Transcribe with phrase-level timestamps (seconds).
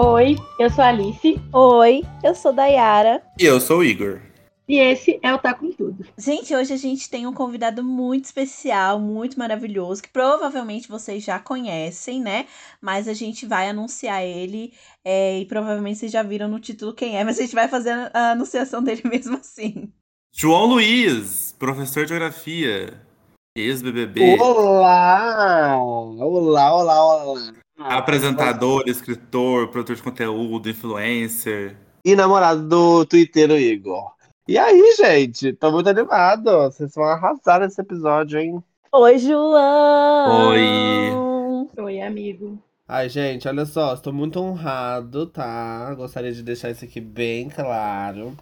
[0.00, 1.40] Oi, eu sou a Alice.
[1.52, 3.20] Oi, eu sou Dayara.
[3.36, 4.20] E eu sou o Igor.
[4.68, 6.06] E esse é o Tá Com Tudo.
[6.16, 11.40] Gente, hoje a gente tem um convidado muito especial, muito maravilhoso, que provavelmente vocês já
[11.40, 12.46] conhecem, né?
[12.80, 14.72] Mas a gente vai anunciar ele
[15.04, 17.90] é, e provavelmente vocês já viram no título quem é, mas a gente vai fazer
[18.14, 19.92] a anunciação dele mesmo assim.
[20.32, 23.02] João Luiz, professor de geografia,
[23.56, 24.38] ex-BBB.
[24.40, 25.76] Olá!
[25.76, 27.52] Olá, olá, olá.
[27.78, 31.76] Apresentador, escritor, produtor de conteúdo, influencer.
[32.04, 34.10] E namorado do Twitter, Igor.
[34.48, 35.52] E aí, gente?
[35.52, 36.50] Tô muito animado.
[36.62, 38.62] Vocês vão arrasar nesse episódio, hein?
[38.90, 40.48] Oi, João!
[40.48, 41.78] Oi!
[41.78, 42.58] Oi, amigo.
[42.88, 45.94] Ai, gente, olha só, estou muito honrado, tá?
[45.94, 48.36] Gostaria de deixar isso aqui bem claro.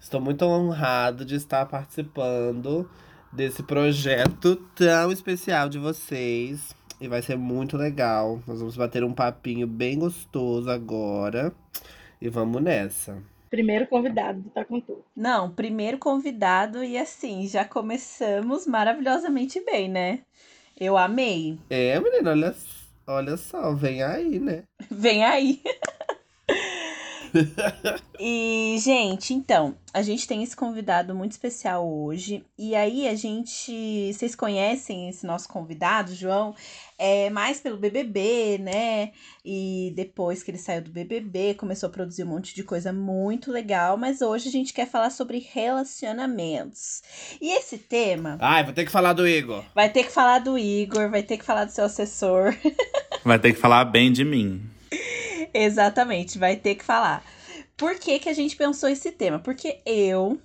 [0.00, 2.90] Estou muito honrado de estar participando
[3.32, 6.74] desse projeto tão especial de vocês.
[7.00, 8.42] E vai ser muito legal.
[8.46, 11.50] Nós vamos bater um papinho bem gostoso agora.
[12.20, 13.22] E vamos nessa.
[13.48, 15.04] Primeiro convidado do Tá Com Tudo.
[15.16, 20.20] Não, primeiro convidado e assim, já começamos maravilhosamente bem, né?
[20.78, 21.58] Eu amei.
[21.70, 22.54] É, menina, olha,
[23.06, 24.64] olha só, vem aí, né?
[24.90, 25.62] Vem aí.
[28.18, 32.44] e, gente, então, a gente tem esse convidado muito especial hoje.
[32.58, 34.12] E aí, a gente.
[34.12, 36.54] Vocês conhecem esse nosso convidado, João?
[37.02, 39.12] É mais pelo BBB, né?
[39.42, 43.50] E depois que ele saiu do BBB, começou a produzir um monte de coisa muito
[43.50, 43.96] legal.
[43.96, 47.02] Mas hoje a gente quer falar sobre relacionamentos.
[47.40, 48.36] E esse tema.
[48.38, 49.64] Ai, vou ter que falar do Igor.
[49.74, 52.54] Vai ter que falar do Igor, vai ter que falar do seu assessor.
[53.24, 54.62] Vai ter que falar bem de mim.
[55.52, 57.22] Exatamente, vai ter que falar.
[57.76, 59.38] Por que, que a gente pensou esse tema?
[59.38, 60.40] Porque eu,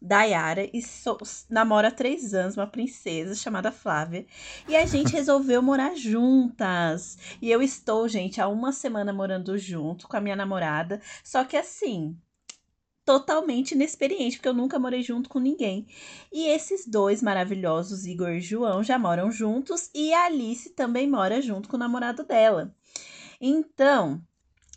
[0.00, 1.18] Dayara, e sou,
[1.50, 4.26] namoro há três anos uma princesa chamada Flávia.
[4.68, 7.18] E a gente resolveu morar juntas.
[7.42, 11.00] E eu estou, gente, há uma semana morando junto com a minha namorada.
[11.24, 12.16] Só que assim,
[13.04, 15.86] totalmente inexperiente, porque eu nunca morei junto com ninguém.
[16.30, 19.90] E esses dois maravilhosos, Igor e João, já moram juntos.
[19.94, 22.74] E a Alice também mora junto com o namorado dela.
[23.40, 24.22] Então,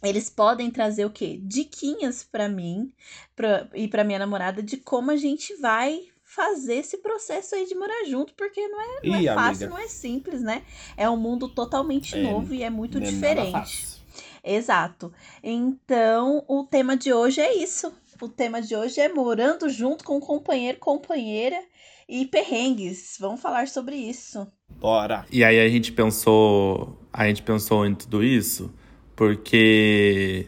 [0.04, 1.40] eles podem trazer o quê?
[1.44, 2.92] Diquinhas para mim
[3.36, 7.76] pra, e para minha namorada de como a gente vai fazer esse processo aí de
[7.76, 9.70] morar junto, porque não é, não Ih, é fácil, amiga.
[9.70, 10.64] não é simples, né?
[10.96, 14.02] É um mundo totalmente É, novo e é muito é diferente.
[14.44, 15.14] Exato.
[15.44, 17.94] Então, o tema de hoje é isso.
[18.22, 21.62] O tema de hoje é morando junto com companheiro, companheira
[22.08, 23.18] e perrengues.
[23.20, 24.48] Vamos falar sobre isso.
[24.70, 25.26] Bora.
[25.32, 26.98] E aí a gente pensou.
[27.12, 28.74] A gente pensou em tudo isso
[29.16, 30.46] porque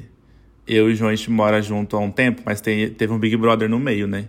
[0.68, 3.20] eu e o João a gente mora junto há um tempo, mas tem- teve um
[3.20, 4.28] Big Brother no meio, né?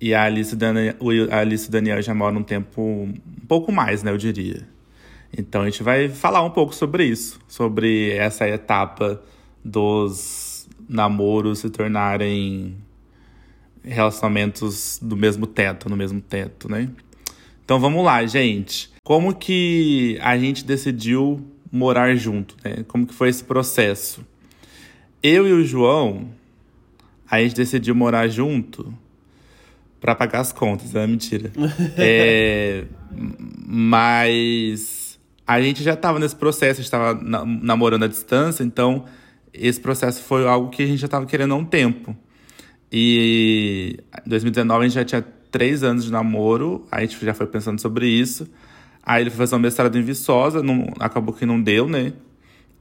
[0.00, 3.14] E a Alice, Dani- o- a Alice Daniel já moram um tempo um
[3.48, 4.10] pouco mais, né?
[4.10, 4.68] Eu diria.
[5.36, 9.22] Então a gente vai falar um pouco sobre isso, sobre essa etapa
[9.64, 12.76] dos namoros se tornarem
[13.82, 16.88] relacionamentos do mesmo teto, no mesmo teto, né?
[17.64, 18.90] Então vamos lá, gente.
[19.02, 21.44] Como que a gente decidiu
[21.76, 22.84] morar junto, né?
[22.88, 24.24] Como que foi esse processo?
[25.22, 26.28] Eu e o João,
[27.30, 28.92] a gente decidiu morar junto
[30.00, 31.52] pra pagar as contas, é mentira.
[31.98, 32.84] É,
[33.68, 39.04] mas a gente já tava nesse processo, a gente tava na- namorando à distância, então
[39.52, 42.16] esse processo foi algo que a gente já tava querendo há um tempo.
[42.92, 47.46] E em 2019 a gente já tinha três anos de namoro, a gente já foi
[47.46, 48.46] pensando sobre isso.
[49.06, 52.12] Aí ele foi fazer um mestrado em Viçosa, não, acabou que não deu, né?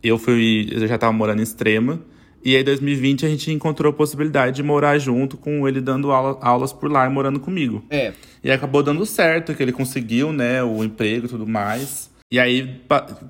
[0.02, 2.02] Eu fui, eu já tava morando em Extrema.
[2.44, 6.12] E aí, em 2020, a gente encontrou a possibilidade de morar junto com ele dando
[6.12, 7.84] aula- aulas por lá e morando comigo.
[7.90, 8.14] É,
[8.44, 12.12] E acabou dando certo, que ele conseguiu, né, o emprego e tudo mais.
[12.32, 12.82] E aí,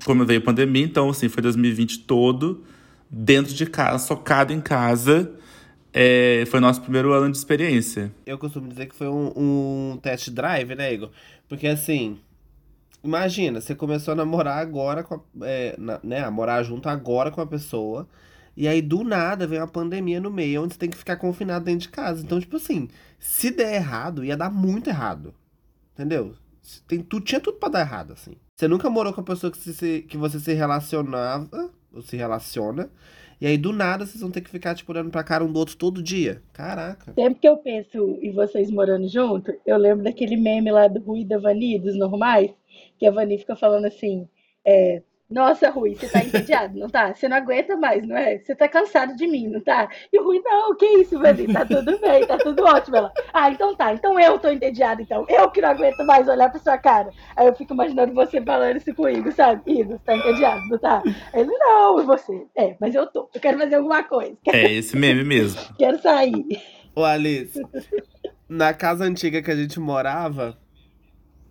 [0.04, 2.62] como veio a pandemia, então, assim, foi 2020 todo,
[3.10, 5.32] dentro de casa, socado em casa.
[5.94, 8.12] É, foi nosso primeiro ano de experiência.
[8.26, 9.32] eu costumo dizer que foi um,
[9.94, 11.08] um test drive, né, Igor?
[11.48, 12.18] Porque assim,
[13.06, 17.30] imagina, você começou a namorar agora com a, é, na- né, a morar junto agora
[17.30, 18.08] com a pessoa.
[18.56, 21.64] E aí, do nada, vem uma pandemia no meio, onde você tem que ficar confinado
[21.66, 22.22] dentro de casa.
[22.22, 22.88] Então, tipo assim,
[23.18, 25.34] se der errado, ia dar muito errado.
[25.94, 26.34] Entendeu?
[26.88, 28.32] Tem, tu, tinha tudo pra dar errado, assim.
[28.58, 32.90] Você nunca morou com a pessoa que, se- que você se relacionava, ou se relaciona.
[33.38, 35.58] E aí, do nada, vocês vão ter que ficar, tipo, olhando pra cara um do
[35.58, 36.42] outro todo dia.
[36.54, 37.12] Caraca.
[37.14, 41.22] Sempre que eu penso em vocês morando junto, eu lembro daquele meme lá do Rui
[41.24, 42.50] da Vani, dos normais,
[42.98, 44.28] que a Vani fica falando assim,
[44.66, 47.12] é, Nossa, Rui, você tá entediado, não tá?
[47.12, 48.38] Você não aguenta mais, não é?
[48.38, 49.88] Você tá cansado de mim, não tá?
[50.12, 51.52] E o Rui, não, que isso, Vani?
[51.52, 52.96] Tá tudo bem, tá tudo ótimo.
[52.96, 55.26] Ela, ah, então tá, então eu tô entediada, então.
[55.28, 57.10] Eu que não aguento mais olhar pra sua cara.
[57.36, 59.62] Aí eu fico imaginando você falando isso com o Igor, sabe?
[59.66, 61.02] Igor, você tá entediado, não tá?
[61.32, 62.46] Aí ele, não, e você?
[62.56, 64.36] É, mas eu tô, eu quero fazer alguma coisa.
[64.46, 65.60] É esse meme mesmo.
[65.76, 66.44] Quero sair.
[66.94, 67.60] Ô, Alice,
[68.48, 70.56] na casa antiga que a gente morava,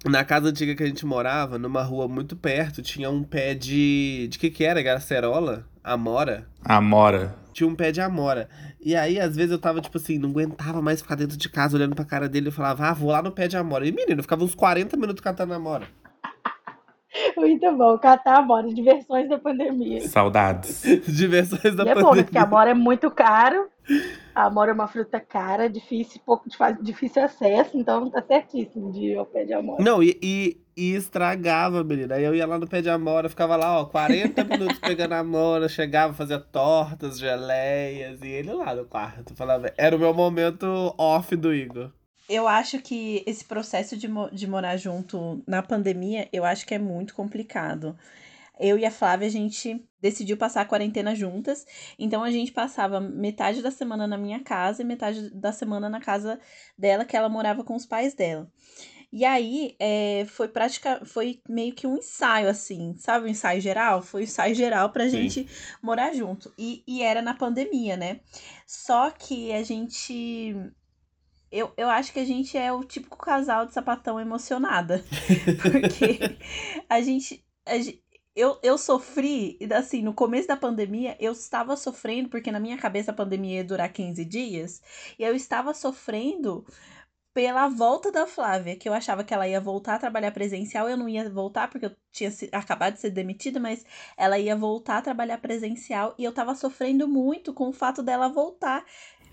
[0.09, 4.27] na casa antiga que a gente morava, numa rua muito perto, tinha um pé de.
[4.29, 4.81] De que que era?
[4.81, 5.65] Garcerola?
[5.83, 6.47] Amora?
[6.63, 7.35] Amora.
[7.53, 8.49] Tinha um pé de amora.
[8.81, 11.77] E aí, às vezes, eu tava, tipo assim, não aguentava mais ficar dentro de casa
[11.77, 12.49] olhando pra cara dele.
[12.49, 13.87] Eu falava, ah, vou lá no pé de amora.
[13.87, 15.87] E, menino, eu ficava uns 40 minutos catando amora.
[17.37, 20.07] Muito bom, catar amora, diversões da pandemia.
[20.07, 20.83] Saudades.
[21.07, 22.03] Diversões da E é bom, né?
[22.03, 22.23] pandemia.
[22.25, 23.67] Porque a amora é muito caro.
[24.35, 28.91] A amora é uma fruta cara, difícil, pouco de faz- difícil acesso, então tá certíssimo
[28.91, 29.81] de ir ao pé de amora.
[29.81, 32.15] Não, e, e, e estragava, menina.
[32.15, 35.69] Aí eu ia lá no pé de amora, ficava lá, ó, 40 minutos pegando amora,
[35.69, 39.33] chegava, fazia tortas, geleias, e ele lá no quarto.
[39.35, 41.91] Falava, era o meu momento off do Igor.
[42.27, 46.73] Eu acho que esse processo de, mo- de morar junto na pandemia, eu acho que
[46.73, 47.95] é muito complicado.
[48.59, 51.65] Eu e a Flávia, a gente decidiu passar a quarentena juntas.
[51.97, 55.99] Então a gente passava metade da semana na minha casa e metade da semana na
[55.99, 56.39] casa
[56.77, 58.49] dela, que ela morava com os pais dela.
[59.11, 63.25] E aí, é, foi prática, foi meio que um ensaio, assim, sabe?
[63.25, 64.01] Um ensaio geral?
[64.01, 65.11] Foi um ensaio geral pra Sim.
[65.29, 65.47] gente
[65.81, 66.53] morar junto.
[66.57, 68.19] E, e era na pandemia, né?
[68.67, 70.53] Só que a gente.
[71.51, 75.03] Eu, eu acho que a gente é o típico casal de sapatão emocionada.
[75.61, 76.19] Porque
[76.89, 77.41] a gente.
[77.65, 78.01] a gen-
[78.35, 82.77] eu, eu sofri, e assim, no começo da pandemia, eu estava sofrendo, porque na minha
[82.77, 84.81] cabeça a pandemia ia durar 15 dias,
[85.17, 86.65] e eu estava sofrendo
[87.33, 90.97] pela volta da Flávia, que eu achava que ela ia voltar a trabalhar presencial, eu
[90.97, 93.85] não ia voltar porque eu tinha acabado de ser demitida, mas
[94.17, 98.27] ela ia voltar a trabalhar presencial, e eu tava sofrendo muito com o fato dela
[98.27, 98.83] voltar.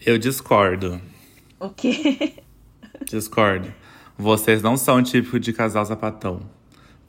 [0.04, 1.00] Eu discordo.
[1.58, 2.42] O quê?
[3.06, 3.72] Discordo.
[4.16, 6.61] Vocês não são o típico de casal sapatão.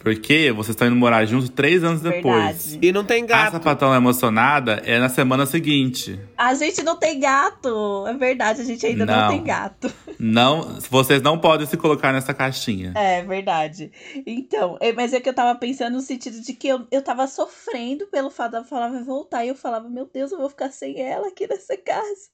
[0.04, 2.66] Porque vocês estão indo morar juntos três anos depois.
[2.68, 2.80] Verdade.
[2.82, 3.52] E não tem A gato.
[3.54, 6.20] sapatão emocionada é na semana seguinte.
[6.46, 8.06] A gente não tem gato.
[8.08, 9.30] É verdade, a gente ainda não, Não.
[9.30, 9.92] tem gato.
[10.20, 12.94] Não, vocês não podem se colocar nessa caixinha.
[12.96, 13.92] É verdade.
[14.26, 17.28] Então, é- mas é que eu tava pensando no sentido de que eu, eu tava
[17.28, 19.44] sofrendo pelo fato da Flávia voltar.
[19.44, 22.30] E eu falava, meu Deus, eu vou ficar sem ela aqui nessa casa.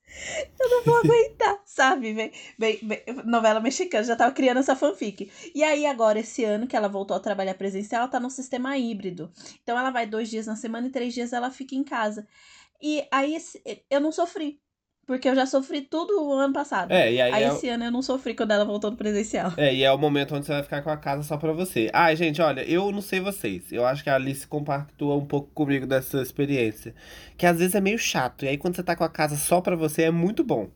[0.60, 2.14] Eu não vou aguentar, sabe?
[2.14, 5.32] Bem, bem- bem- novela mexicana, já tava criando essa fanfic.
[5.56, 8.78] E aí, agora, esse ano que ela voltou a trabalhar presencial, ela tá no sistema
[8.78, 9.32] híbrido.
[9.64, 12.28] Então, ela vai dois dias na semana e três dias ela fica em casa.
[12.82, 13.38] E aí,
[13.90, 14.60] eu não sofri.
[15.06, 16.92] Porque eu já sofri tudo o ano passado.
[16.92, 19.52] É, e aí, Aí é, esse ano eu não sofri quando ela voltou no presencial.
[19.58, 21.90] é, e é o momento onde você vai ficar com a casa só pra você.
[21.92, 23.72] Ai, gente, olha, eu não sei vocês.
[23.72, 26.94] Eu acho que a Alice compactua um pouco comigo dessa experiência.
[27.36, 28.46] Que às vezes é meio chato.
[28.46, 30.70] E aí, quando você tá com a casa só pra você, é muito bom.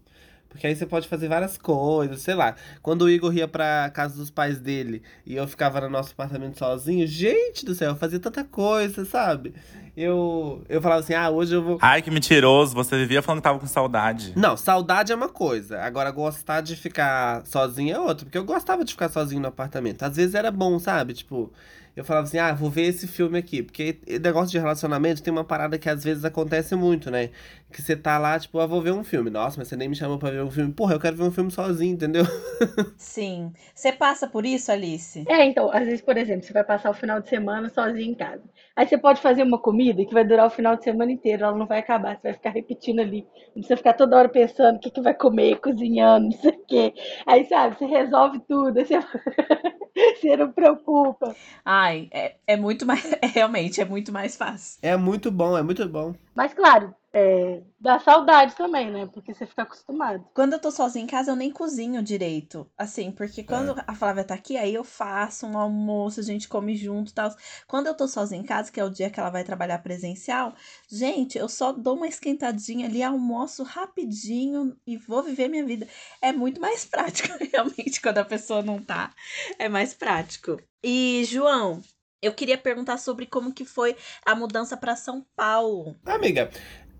[0.54, 2.56] Porque aí você pode fazer várias coisas, sei lá.
[2.82, 6.60] Quando o Igor ia pra casa dos pais dele e eu ficava no nosso apartamento
[6.60, 9.56] sozinho, gente do céu, eu fazia tanta coisa, sabe?
[9.98, 11.80] Eu, eu falava assim, ah, hoje eu vou.
[11.82, 12.74] Ai, que mentiroso.
[12.76, 14.34] Você vivia falando que tava com saudade.
[14.36, 15.82] Não, saudade é uma coisa.
[15.82, 18.26] Agora, gostar de ficar sozinho é outra.
[18.26, 20.04] Porque eu gostava de ficar sozinho no apartamento.
[20.04, 21.14] Às vezes era bom, sabe?
[21.14, 21.52] Tipo,
[21.96, 23.62] eu falava assim, ah, vou ver esse filme aqui.
[23.62, 27.30] Porque negócio de relacionamento tem uma parada que às vezes acontece muito, né?
[27.74, 29.32] Que você tá lá, tipo, ah, vou ver um filme.
[29.32, 30.72] Nossa, mas você nem me chamou pra ver um filme.
[30.72, 32.24] Porra, eu quero ver um filme sozinho, entendeu?
[32.98, 33.52] Sim.
[33.74, 35.26] Você passa por isso, Alice?
[35.28, 38.16] É, então, às vezes, por exemplo, você vai passar o final de semana sozinho em
[38.16, 38.44] casa.
[38.76, 41.58] Aí você pode fazer uma comida que vai durar o final de semana inteiro, ela
[41.58, 43.26] não vai acabar, você vai ficar repetindo ali.
[43.48, 46.66] Não precisa ficar toda hora pensando o que, que vai comer, cozinhando, não sei o
[46.66, 46.94] quê.
[47.26, 49.00] Aí, sabe, você resolve tudo, aí você,
[50.22, 51.36] você não preocupa.
[51.66, 53.04] Ai, é, é muito mais.
[53.24, 54.80] É, realmente, é muito mais fácil.
[54.82, 56.14] É muito bom, é muito bom.
[56.36, 59.06] Mas, claro, é, dá saudade também, né?
[59.06, 60.26] Porque você fica acostumado.
[60.34, 62.68] Quando eu tô sozinha em casa, eu nem cozinho direito.
[62.76, 63.84] Assim, porque quando É.
[63.86, 67.30] a Flávia tá aqui, aí eu faço um almoço, a gente come junto e tal.
[67.68, 70.56] Quando eu tô sozinha em casa, que é o dia que ela vai trabalhar presencial,
[70.90, 75.88] gente, eu só dou uma esquentadinha ali, almoço rapidinho e vou viver minha vida.
[76.22, 79.14] É muito mais prático, realmente, quando a pessoa não tá.
[79.60, 80.60] É mais prático.
[80.84, 81.82] E, João,
[82.22, 85.96] eu queria perguntar sobre como que foi a mudança pra São Paulo.
[86.06, 86.50] Amiga,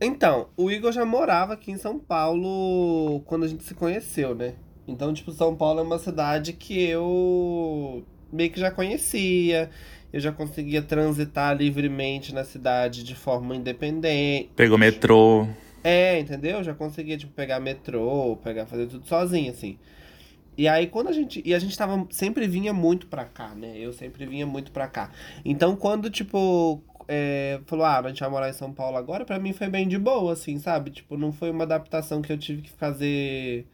[0.04, 4.54] então, o Igor já morava aqui em São Paulo quando a gente se conheceu, né?
[4.88, 9.70] Então, tipo, São Paulo é uma cidade que eu meio que já conhecia.
[10.12, 14.52] Eu já conseguia transitar livremente na cidade de forma independente.
[14.56, 15.48] Pegou metrô.
[15.84, 16.64] É, entendeu?
[16.64, 19.78] Já conseguia, tipo, pegar metrô, pegar, fazer tudo sozinho, assim.
[20.58, 21.42] E aí, quando a gente.
[21.44, 22.06] E a gente tava.
[22.12, 23.74] Sempre vinha muito pra cá, né?
[23.76, 25.10] Eu sempre vinha muito pra cá.
[25.44, 26.82] Então, quando, tipo.
[27.08, 29.88] É, falou, ah, a gente vai morar em São Paulo agora, pra mim foi bem
[29.88, 30.92] de boa, assim, sabe?
[30.92, 33.66] Tipo, não foi uma adaptação que eu tive que fazer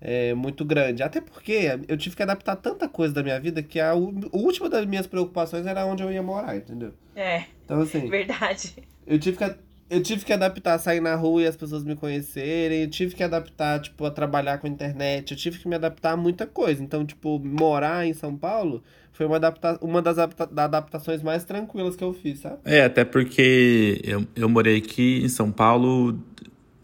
[0.00, 1.02] é, muito grande.
[1.02, 4.84] Até porque eu tive que adaptar tanta coisa da minha vida que a última das
[4.86, 6.92] minhas preocupações era onde eu ia morar, entendeu?
[7.16, 7.44] É.
[7.64, 8.08] Então, assim.
[8.08, 8.76] Verdade.
[9.06, 9.44] Eu tive que
[9.90, 12.82] eu tive que adaptar a sair na rua e as pessoas me conhecerem.
[12.82, 15.30] Eu tive que adaptar, tipo, a trabalhar com a internet.
[15.30, 16.82] Eu tive que me adaptar a muita coisa.
[16.82, 18.82] Então, tipo, morar em São Paulo
[19.14, 22.58] foi uma, adapta uma das adapta adaptações mais tranquilas que eu fiz, sabe?
[22.64, 26.18] É, até porque eu, eu morei aqui em São Paulo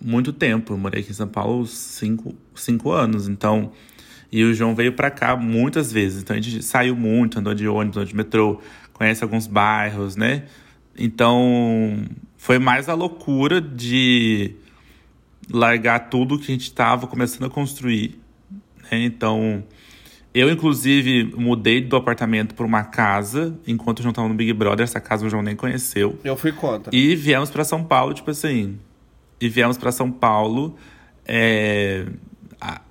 [0.01, 0.73] muito tempo.
[0.73, 3.29] Eu morei aqui em São Paulo cinco, cinco anos.
[3.29, 3.73] Então,
[4.31, 6.23] e o João veio para cá muitas vezes.
[6.23, 8.61] Então a gente saiu muito, andou de ônibus, andou de metrô,
[8.93, 10.45] conhece alguns bairros, né?
[10.97, 12.05] Então,
[12.37, 14.55] foi mais a loucura de
[15.53, 18.21] largar tudo que a gente estava começando a construir.
[18.85, 19.05] Né?
[19.05, 19.65] Então,
[20.33, 24.85] eu, inclusive, mudei do apartamento para uma casa, enquanto o João estava no Big Brother.
[24.85, 26.19] Essa casa o João nem conheceu.
[26.23, 26.95] Eu fui contra.
[26.95, 28.79] E viemos para São Paulo, tipo assim.
[29.41, 30.77] E viemos para São Paulo.
[31.27, 32.07] É,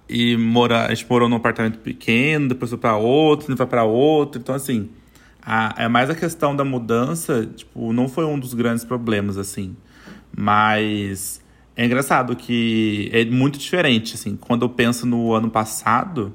[0.10, 3.84] e mora, a gente morou num apartamento pequeno, depois foi para outro, depois foi para
[3.84, 4.42] outro.
[4.42, 4.90] Então, assim,
[5.40, 9.78] a, é mais a questão da mudança, tipo, não foi um dos grandes problemas, assim.
[10.36, 11.40] Mas
[11.76, 14.36] é engraçado que é muito diferente, assim.
[14.36, 16.34] Quando eu penso no ano passado,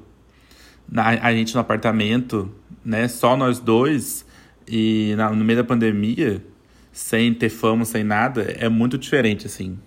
[0.89, 2.51] na, a gente no apartamento,
[2.83, 4.25] né, só nós dois,
[4.67, 6.43] e na, no meio da pandemia,
[6.91, 9.77] sem ter fama, sem nada, é muito diferente, assim.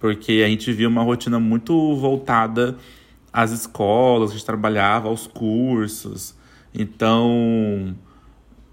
[0.00, 2.76] Porque a gente via uma rotina muito voltada
[3.32, 6.34] às escolas, a gente trabalhava, aos cursos.
[6.74, 7.96] Então,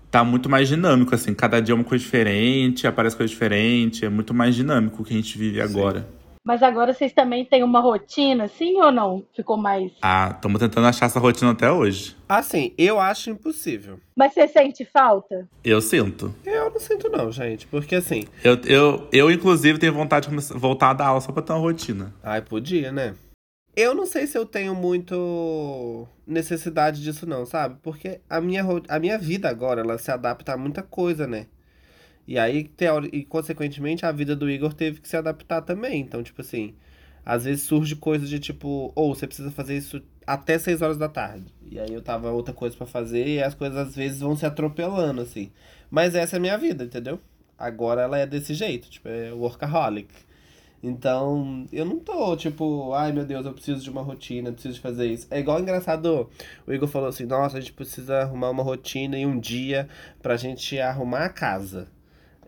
[0.09, 1.33] tá muito mais dinâmico, assim.
[1.33, 4.03] Cada dia é uma coisa diferente, aparece coisa diferente.
[4.03, 6.07] É muito mais dinâmico o que a gente vive agora.
[6.43, 9.23] Mas agora vocês também têm uma rotina, sim ou não?
[9.35, 9.91] Ficou mais.
[10.01, 12.17] Ah, estamos tentando achar essa rotina até hoje.
[12.27, 13.99] Assim, eu acho impossível.
[14.15, 15.47] Mas você sente falta?
[15.63, 16.33] Eu sinto.
[16.43, 17.67] Eu não sinto, não, gente.
[17.67, 18.25] Porque assim.
[18.43, 21.59] Eu, eu, eu inclusive, tenho vontade de voltar a dar aula só pra ter uma
[21.59, 22.11] rotina.
[22.23, 23.13] Ai, podia, né?
[23.75, 27.77] Eu não sei se eu tenho muito necessidade disso não, sabe?
[27.81, 31.45] Porque a minha, a minha vida agora, ela se adapta a muita coisa, né?
[32.27, 32.69] E aí,
[33.11, 36.01] e consequentemente, a vida do Igor teve que se adaptar também.
[36.01, 36.75] Então, tipo assim,
[37.25, 40.97] às vezes surge coisa de tipo, ou oh, você precisa fazer isso até 6 horas
[40.97, 41.45] da tarde.
[41.69, 44.45] E aí eu tava outra coisa para fazer e as coisas às vezes vão se
[44.45, 45.51] atropelando, assim.
[45.89, 47.19] Mas essa é a minha vida, entendeu?
[47.57, 50.09] Agora ela é desse jeito, tipo, é workaholic.
[50.83, 54.81] Então, eu não tô, tipo, ai meu Deus, eu preciso de uma rotina, preciso de
[54.81, 55.27] fazer isso.
[55.29, 56.27] É igual engraçado,
[56.65, 59.87] o Igor falou assim, nossa, a gente precisa arrumar uma rotina e um dia
[60.23, 61.87] pra gente arrumar a casa.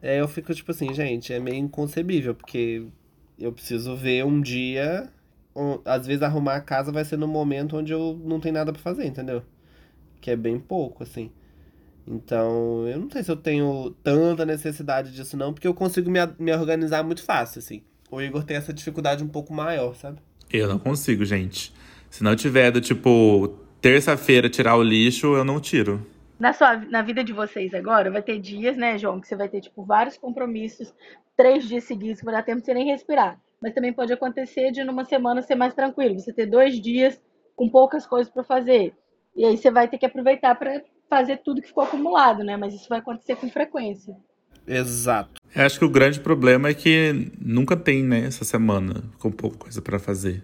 [0.04, 2.86] É, eu fico tipo assim, gente, é meio inconcebível, porque
[3.40, 5.10] eu preciso ver um dia,
[5.84, 8.82] às vezes arrumar a casa vai ser no momento onde eu não tenho nada pra
[8.82, 9.42] fazer, entendeu?
[10.22, 11.32] Que é bem pouco, assim.
[12.06, 16.20] Então, eu não sei se eu tenho tanta necessidade disso não, porque eu consigo me,
[16.38, 17.82] me organizar muito fácil, assim
[18.14, 20.20] o Igor tem essa dificuldade um pouco maior, sabe?
[20.52, 21.74] Eu não consigo, gente.
[22.10, 26.06] Se não tiver do tipo, terça-feira tirar o lixo, eu não tiro.
[26.40, 29.48] Na, sua, na vida de vocês agora, vai ter dias, né, João, que você vai
[29.48, 30.94] ter, tipo, vários compromissos,
[31.38, 33.40] três dias seguidos, que vai dar tempo de você nem respirar.
[33.62, 36.20] Mas também pode acontecer de numa semana ser mais tranquilo.
[36.20, 37.22] Você ter dois dias
[37.56, 38.94] com poucas coisas para fazer.
[39.36, 42.58] E aí você vai ter que aproveitar para fazer tudo que ficou acumulado, né?
[42.58, 44.16] Mas isso vai acontecer com frequência.
[44.68, 45.42] Exato.
[45.56, 49.58] Eu acho que o grande problema é que nunca tem, né, essa semana com pouca
[49.58, 50.44] coisa para fazer.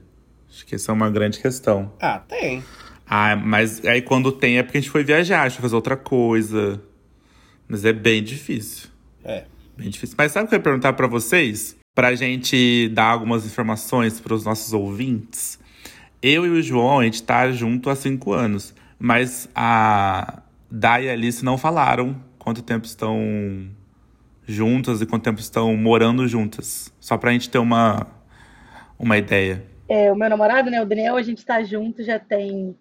[0.50, 1.94] Acho que essa é uma grande questão.
[2.02, 2.64] Ah, tem.
[3.10, 5.76] Ah, mas aí quando tem é porque a gente foi viajar, a gente foi fazer
[5.76, 6.80] outra coisa.
[7.68, 8.90] Mas é bem difícil.
[9.24, 9.46] É.
[9.76, 10.16] Bem difícil.
[10.16, 11.76] Mas sabe o que eu ia perguntar para vocês?
[11.96, 15.60] Pra gente dar algumas informações para os nossos ouvintes.
[16.22, 18.76] Eu e o João, a gente tá junto há cinco anos.
[19.00, 23.68] Mas a Dai e a Alice não falaram quanto tempo estão
[24.46, 26.94] juntas e quanto tempo estão morando juntas?
[27.00, 28.06] Só pra gente ter uma,
[29.00, 29.66] uma ideia.
[29.88, 32.76] É, o meu namorado, né, o Daniel, a gente tá junto já tem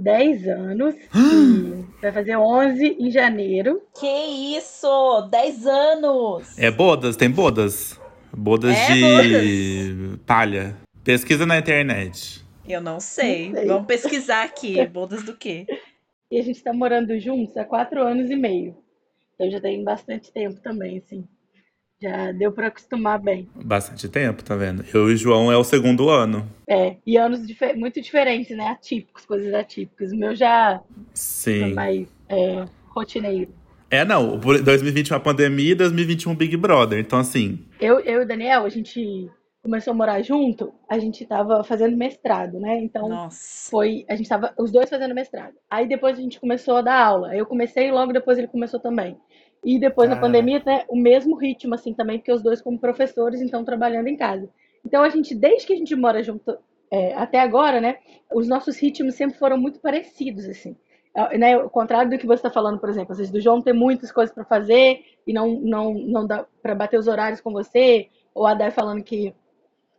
[0.00, 0.94] 10 anos.
[2.02, 3.82] vai fazer 11 em janeiro.
[3.98, 5.28] Que isso!
[5.30, 6.58] 10 anos!
[6.58, 8.00] É bodas, tem bodas.
[8.36, 10.20] Bodas é, de bodas.
[10.26, 10.76] palha.
[11.02, 12.44] Pesquisa na internet.
[12.66, 13.48] Eu não sei.
[13.48, 13.66] não sei.
[13.66, 14.84] Vamos pesquisar aqui.
[14.88, 15.66] bodas do quê?
[16.30, 18.76] E a gente tá morando juntos há 4 anos e meio.
[19.34, 21.26] Então já tem bastante tempo também, assim.
[22.02, 23.48] Já deu para acostumar bem.
[23.54, 24.84] Bastante tempo, tá vendo?
[24.92, 26.46] Eu e o João é o segundo ano.
[26.68, 28.68] É, e anos dif muito diferentes, né?
[28.68, 30.12] Atípicos, coisas atípicas.
[30.12, 30.80] O meu já
[31.14, 31.72] Sim.
[31.72, 33.52] mais é, rotineiro.
[33.90, 34.38] É, não.
[34.38, 36.98] 2021 a pandemia e 2021 Big Brother.
[36.98, 37.64] Então, assim.
[37.80, 39.30] Eu, eu e o Daniel, a gente
[39.64, 42.78] começou a morar junto, a gente tava fazendo mestrado, né?
[42.82, 43.70] Então Nossa.
[43.70, 45.54] foi, a gente tava os dois fazendo mestrado.
[45.70, 47.34] Aí depois a gente começou a dar aula.
[47.34, 49.16] Eu comecei e logo depois ele começou também.
[49.64, 50.20] E depois Cara.
[50.20, 54.08] na pandemia, né, o mesmo ritmo, assim, também, porque os dois como professores, então, trabalhando
[54.08, 54.48] em casa.
[54.84, 56.58] Então, a gente, desde que a gente mora junto
[56.90, 57.96] é, até agora, né,
[58.32, 60.76] os nossos ritmos sempre foram muito parecidos, assim.
[61.16, 63.62] É, Né, ao contrário do que você está falando, por exemplo, às vezes do João
[63.62, 67.52] ter muitas coisas para fazer e não, não, não dá para bater os horários com
[67.52, 69.34] você, ou a Dai falando que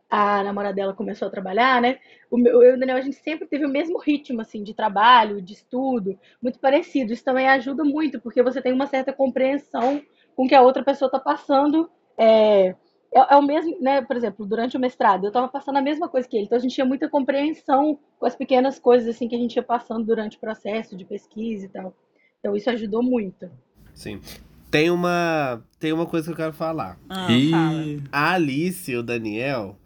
[0.09, 1.97] a namorada dela começou a trabalhar, né?
[2.29, 4.73] O meu, eu e o Daniel, a gente sempre teve o mesmo ritmo, assim, de
[4.73, 7.11] trabalho, de estudo, muito parecido.
[7.11, 10.01] Isso também ajuda muito, porque você tem uma certa compreensão
[10.35, 11.89] com o que a outra pessoa está passando.
[12.17, 14.01] É, é, é o mesmo, né?
[14.01, 16.61] Por exemplo, durante o mestrado, eu estava passando a mesma coisa que ele, então a
[16.61, 20.37] gente tinha muita compreensão com as pequenas coisas, assim, que a gente ia passando durante
[20.37, 21.95] o processo de pesquisa e tal.
[22.39, 23.49] Então isso ajudou muito.
[23.93, 24.21] Sim.
[24.69, 26.99] Tem uma, tem uma coisa que eu quero falar.
[27.09, 27.31] Ah, fala.
[27.31, 29.77] E A Alice e o Daniel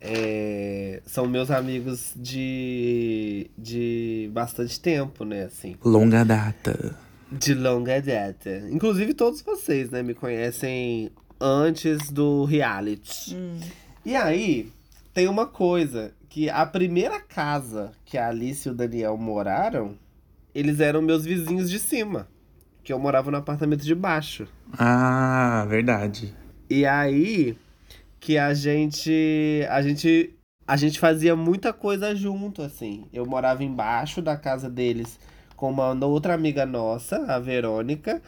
[0.00, 5.44] é, são meus amigos de, de bastante tempo, né?
[5.44, 6.96] Assim, longa data.
[7.30, 8.62] de longa data.
[8.70, 10.02] Inclusive todos vocês, né?
[10.02, 13.34] Me conhecem antes do reality.
[13.34, 13.60] Hum.
[14.04, 14.72] E aí,
[15.12, 19.96] tem uma coisa, que a primeira casa que a Alice e o Daniel moraram,
[20.54, 22.28] eles eram meus vizinhos de cima.
[22.84, 24.46] Que eu morava no apartamento de baixo.
[24.78, 26.34] Ah, verdade.
[26.70, 27.58] E aí
[28.20, 30.34] que a gente a gente
[30.66, 33.06] a gente fazia muita coisa junto assim.
[33.12, 35.18] Eu morava embaixo da casa deles
[35.56, 38.22] com uma outra amiga nossa, a Verônica,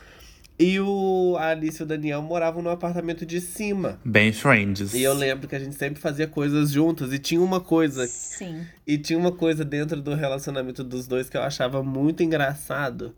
[0.58, 3.98] e o a Alice e o Daniel moravam no apartamento de cima.
[4.04, 4.92] Bem friends.
[4.92, 8.66] E eu lembro que a gente sempre fazia coisas juntos e tinha uma coisa Sim.
[8.86, 13.14] e tinha uma coisa dentro do relacionamento dos dois que eu achava muito engraçado.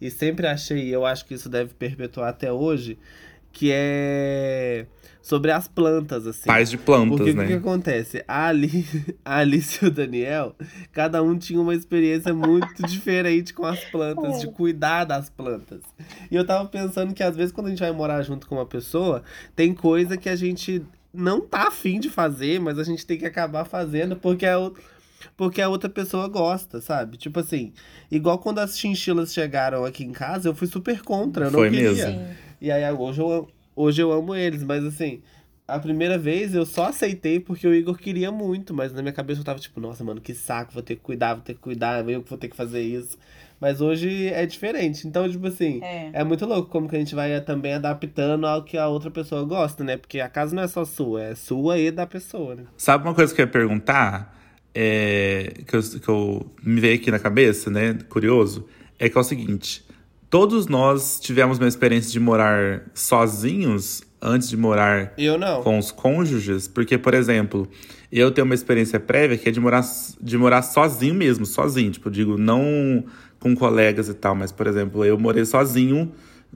[0.00, 2.98] E sempre achei, e eu acho que isso deve perpetuar até hoje,
[3.56, 4.84] que é
[5.22, 6.44] sobre as plantas, assim.
[6.44, 7.46] Pais de plantas, Porque o que, né?
[7.46, 8.22] que acontece?
[8.28, 10.54] A Alice, a Alice e o Daniel,
[10.92, 15.80] cada um tinha uma experiência muito diferente com as plantas, de cuidar das plantas.
[16.30, 18.66] E eu tava pensando que às vezes quando a gente vai morar junto com uma
[18.66, 19.22] pessoa,
[19.56, 20.84] tem coisa que a gente
[21.14, 24.74] não tá afim de fazer, mas a gente tem que acabar fazendo porque é o
[25.34, 27.16] porque a outra pessoa gosta, sabe?
[27.16, 27.72] Tipo assim,
[28.10, 31.70] igual quando as chinchilas chegaram aqui em casa, eu fui super contra, eu não Foi
[31.70, 31.90] queria.
[31.90, 32.26] mesmo.
[32.60, 35.20] E aí hoje eu, hoje eu amo eles, mas assim,
[35.68, 39.40] a primeira vez eu só aceitei porque o Igor queria muito, mas na minha cabeça
[39.40, 42.08] eu tava tipo, nossa, mano, que saco, vou ter que cuidar, vou ter que cuidar,
[42.08, 43.18] eu que vou ter que fazer isso.
[43.58, 45.08] Mas hoje é diferente.
[45.08, 46.10] Então, tipo assim, É.
[46.12, 49.44] é muito louco como que a gente vai também adaptando ao que a outra pessoa
[49.44, 49.96] gosta, né?
[49.96, 52.64] Porque a casa não é só sua, é sua e da pessoa, né?
[52.76, 54.34] Sabe uma coisa que eu ia perguntar?
[54.74, 57.94] É, que, eu, que eu me veio aqui na cabeça, né?
[58.10, 58.68] Curioso.
[58.98, 59.82] É que é o seguinte:
[60.30, 65.12] todos nós tivemos uma experiência de morar sozinhos antes de morar
[65.62, 67.68] com os cônjuges, porque, por exemplo,
[68.10, 69.84] eu tenho uma experiência prévia que é de morar,
[70.20, 71.90] de morar sozinho mesmo, sozinho.
[71.90, 73.04] Tipo, digo, não
[73.38, 76.12] com colegas e tal, mas, por exemplo, eu morei sozinho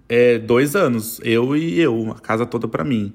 [0.09, 3.12] é, dois anos, eu e eu, a casa toda pra mim.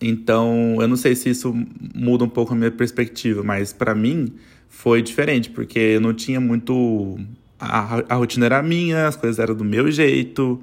[0.00, 1.54] Então, eu não sei se isso
[1.94, 4.34] muda um pouco a minha perspectiva, mas pra mim
[4.68, 7.18] foi diferente, porque eu não tinha muito.
[7.58, 10.62] A, a rotina era minha, as coisas eram do meu jeito.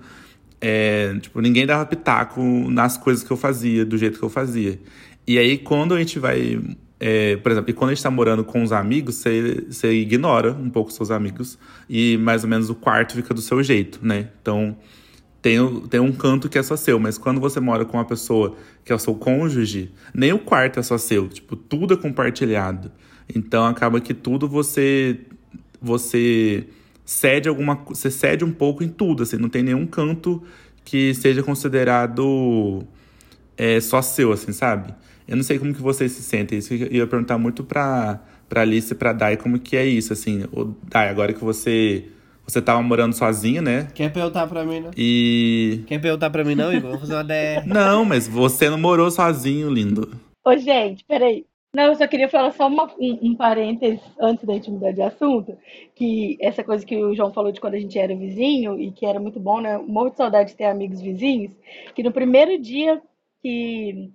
[0.61, 4.79] É, tipo, ninguém dava pitaco nas coisas que eu fazia, do jeito que eu fazia.
[5.27, 6.59] E aí, quando a gente vai.
[6.99, 9.23] é, por exemplo, e quando a gente tá morando com os amigos,
[9.69, 11.57] você, ignora um pouco seus amigos
[11.89, 14.29] e mais ou menos o quarto fica do seu jeito, né?
[14.41, 14.77] Então,
[15.41, 15.57] tem,
[15.89, 18.91] tem um canto que é só seu, mas quando você mora com uma pessoa que
[18.91, 22.91] é o seu cônjuge, nem o quarto é só seu, tipo, tudo é compartilhado.
[23.33, 25.19] Então acaba que tudo você
[25.81, 26.65] você
[27.05, 30.43] cede alguma você cede um pouco em tudo, assim, não tem nenhum canto
[30.83, 32.83] que seja considerado
[33.57, 34.93] é, só seu, assim, sabe?
[35.27, 38.61] Eu não sei como que vocês se sentem, isso eu ia perguntar muito pra, pra
[38.61, 40.43] Alice e pra Dai como que é isso, assim.
[40.51, 42.05] O, Dai, agora que você
[42.47, 43.87] você tava morando sozinha, né?
[43.95, 44.91] Quer perguntar pra mim, não?
[44.95, 46.91] E Quer perguntar pra mim, não, Igor?
[46.91, 47.65] Vamos fazer uma DR.
[47.65, 50.11] Não, mas você não morou sozinho, lindo.
[50.45, 51.45] Ô, gente, peraí.
[51.75, 55.01] Não, eu só queria falar só uma- um, um parênteses antes da gente mudar de
[55.01, 55.57] assunto,
[55.93, 59.05] que essa coisa que o João falou de quando a gente era vizinho e que
[59.05, 59.77] era muito bom, né?
[59.77, 61.51] Um monte de saudade de ter amigos vizinhos,
[61.93, 63.01] que no primeiro dia
[63.41, 64.09] que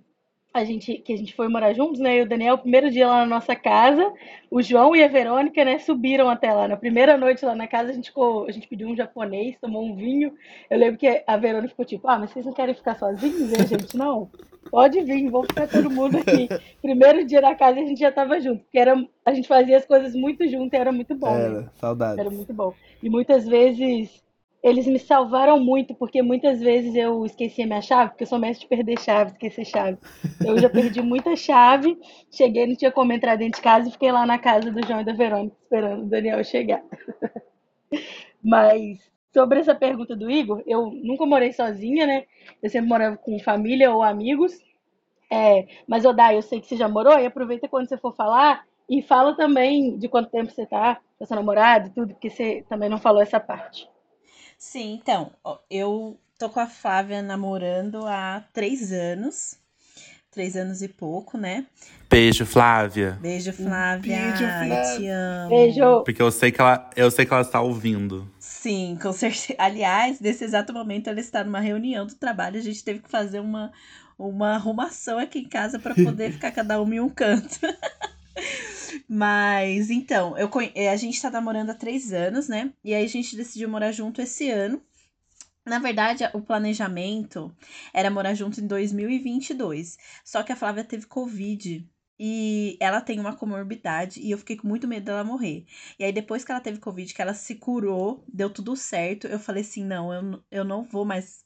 [0.53, 2.15] a gente, que a gente foi morar juntos, né?
[2.15, 4.11] Eu e o Daniel, o primeiro dia lá na nossa casa,
[4.49, 6.67] o João e a Verônica, né, subiram até lá.
[6.67, 9.83] Na primeira noite lá na casa, a gente, ficou, a gente pediu um japonês, tomou
[9.85, 10.33] um vinho.
[10.69, 13.65] Eu lembro que a Verônica ficou tipo, ah, mas vocês não querem ficar sozinhos, né,
[13.65, 13.95] gente?
[13.95, 14.29] Não,
[14.69, 16.49] pode vir, vamos ficar todo mundo aqui.
[16.81, 18.93] Primeiro dia na casa, a gente já tava junto, porque era,
[19.25, 21.45] a gente fazia as coisas muito junto e era muito bom, né?
[21.45, 22.19] Era, saudade.
[22.19, 22.73] Era muito bom.
[23.01, 24.21] E muitas vezes
[24.63, 28.67] eles me salvaram muito, porque muitas vezes eu esquecia minha chave, porque eu sou mestre
[28.67, 29.97] de perder chave, esquecer chave.
[30.45, 31.97] Eu já perdi muita chave,
[32.29, 35.01] cheguei, não tinha como entrar dentro de casa e fiquei lá na casa do João
[35.01, 36.83] e da Verônica esperando o Daniel chegar.
[38.43, 38.99] Mas
[39.33, 42.25] sobre essa pergunta do Igor, eu nunca morei sozinha, né?
[42.61, 44.53] Eu sempre morava com família ou amigos.
[45.33, 48.65] É, mas, Odai, eu sei que você já morou, e aproveita quando você for falar
[48.89, 52.65] e fala também de quanto tempo você tá com seu namorado e tudo, porque você
[52.67, 53.89] também não falou essa parte.
[54.61, 55.31] Sim, então,
[55.71, 59.57] eu tô com a Flávia namorando há três anos.
[60.29, 61.65] Três anos e pouco, né?
[62.07, 63.17] Beijo, Flávia.
[63.19, 64.17] Beijo, Flávia.
[64.17, 64.81] Beijo, Flávia.
[64.83, 65.49] Te amo.
[65.49, 66.03] Beijo!
[66.03, 68.31] Porque eu sei que ela, eu sei que ela está ouvindo.
[68.39, 69.55] Sim, com certeza.
[69.57, 72.59] Aliás, nesse exato momento ela está numa reunião do trabalho.
[72.59, 73.73] A gente teve que fazer uma,
[74.17, 77.59] uma arrumação aqui em casa para poder ficar cada um em um canto.
[79.07, 80.49] Mas então, eu,
[80.91, 82.73] a gente tá namorando há três anos, né?
[82.83, 84.81] E aí a gente decidiu morar junto esse ano.
[85.65, 87.55] Na verdade, o planejamento
[87.93, 89.97] era morar junto em 2022.
[90.25, 91.87] Só que a Flávia teve Covid.
[92.19, 95.65] E ela tem uma comorbidade e eu fiquei com muito medo dela morrer.
[95.97, 99.39] E aí, depois que ela teve Covid, que ela se curou, deu tudo certo, eu
[99.39, 101.43] falei assim: não, eu, eu não vou mais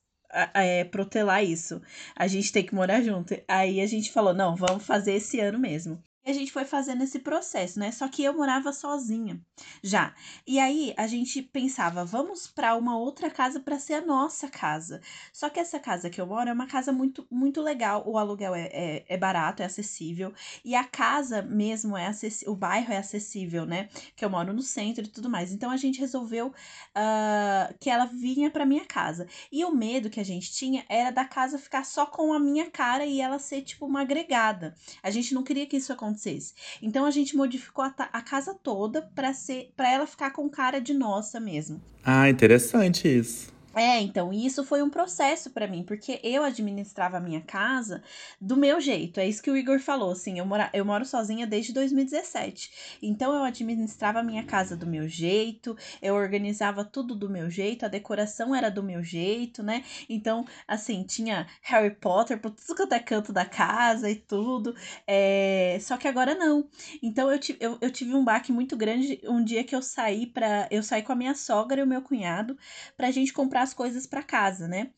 [0.53, 1.81] é, protelar isso.
[2.15, 3.33] A gente tem que morar junto.
[3.47, 6.01] Aí a gente falou: não, vamos fazer esse ano mesmo.
[6.27, 7.91] A gente foi fazendo esse processo, né?
[7.91, 9.39] Só que eu morava sozinha
[9.83, 10.11] já.
[10.47, 15.01] E aí a gente pensava, vamos para uma outra casa para ser a nossa casa.
[15.31, 18.03] Só que essa casa que eu moro é uma casa muito, muito legal.
[18.07, 20.33] O aluguel é, é, é barato, é acessível.
[20.63, 23.87] E a casa mesmo é acessível, o bairro é acessível, né?
[24.15, 25.51] Que eu moro no centro e tudo mais.
[25.53, 29.27] Então a gente resolveu uh, que ela vinha para minha casa.
[29.51, 32.71] E o medo que a gente tinha era da casa ficar só com a minha
[32.71, 34.73] cara e ela ser tipo uma agregada.
[35.03, 36.53] A gente não queria que isso acontecesse acontecesse.
[36.81, 40.79] Então a gente modificou a, a casa toda para ser para ela ficar com cara
[40.79, 41.81] de nossa mesmo.
[42.03, 43.54] Ah, interessante isso.
[43.77, 48.01] É, então, isso foi um processo para mim, porque eu administrava a minha casa
[48.39, 49.19] do meu jeito.
[49.19, 52.71] É isso que o Igor falou, assim, eu, mora, eu moro sozinha desde 2017.
[53.01, 57.83] Então eu administrava a minha casa do meu jeito, eu organizava tudo do meu jeito,
[57.85, 59.83] a decoração era do meu jeito, né?
[60.07, 64.73] Então, assim, tinha Harry Potter por tudo quanto é canto da casa e tudo.
[65.05, 65.77] É...
[65.81, 66.65] Só que agora não.
[67.03, 70.67] Então eu, eu, eu tive um baque muito grande um dia que eu saí para
[70.71, 72.57] Eu saí com a minha sogra e o meu cunhado
[72.95, 74.91] pra gente comprar as coisas para casa, né?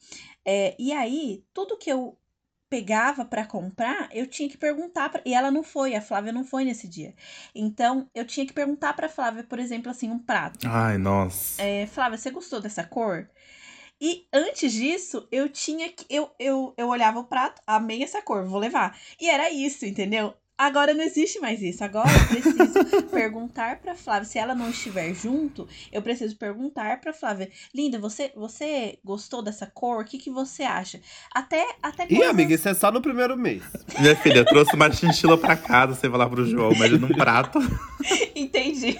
[0.46, 2.18] É, e aí, tudo que eu
[2.70, 5.22] pegava para comprar, eu tinha que perguntar pra...
[5.26, 7.16] e ela não foi, a Flávia não foi nesse dia.
[7.56, 10.68] Então, eu tinha que perguntar para Flávia, por exemplo, assim, um prato.
[10.68, 11.62] Ai, nossa.
[11.62, 13.30] É, Flávia, você gostou dessa cor?
[14.00, 16.06] E antes disso, eu tinha que.
[16.10, 18.96] Eu, eu, eu olhava o prato, amei essa cor, vou levar.
[19.20, 20.36] E era isso, entendeu?
[20.58, 21.84] Agora não existe mais isso.
[21.84, 24.26] Agora eu preciso perguntar para Flávia.
[24.26, 27.52] Se ela não estiver junto, eu preciso perguntar para Flávia.
[27.76, 30.02] Linda, você você gostou dessa cor?
[30.02, 31.00] O que, que você acha?
[31.32, 33.62] Até até Ih, amiga, isso é só no primeiro mês.
[34.00, 37.60] Minha filha, trouxe uma chinchila pra casa, você vai lá pro João, mas num prato.
[38.36, 38.98] Entendi.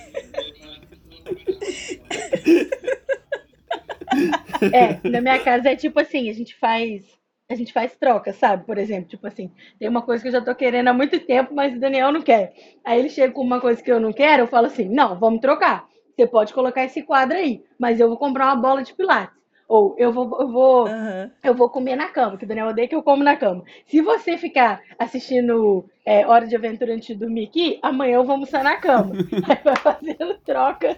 [4.62, 7.17] É, na minha casa é tipo assim, a gente faz
[7.50, 8.66] a gente faz troca, sabe?
[8.66, 11.54] Por exemplo, tipo assim, tem uma coisa que eu já tô querendo há muito tempo,
[11.56, 12.54] mas o Daniel não quer.
[12.84, 15.40] Aí ele chega com uma coisa que eu não quero, eu falo assim: não, vamos
[15.40, 15.88] trocar.
[16.16, 19.38] Você pode colocar esse quadro aí, mas eu vou comprar uma bola de pilates.
[19.68, 21.30] Ou eu vou, eu vou, uhum.
[21.44, 23.64] eu vou comer na cama, que o Daniel odeia que eu como na cama.
[23.86, 28.34] Se você ficar assistindo é, Hora de Aventura antes de dormir aqui, amanhã eu vou
[28.34, 29.14] almoçar na cama.
[29.48, 30.98] aí vai fazendo troca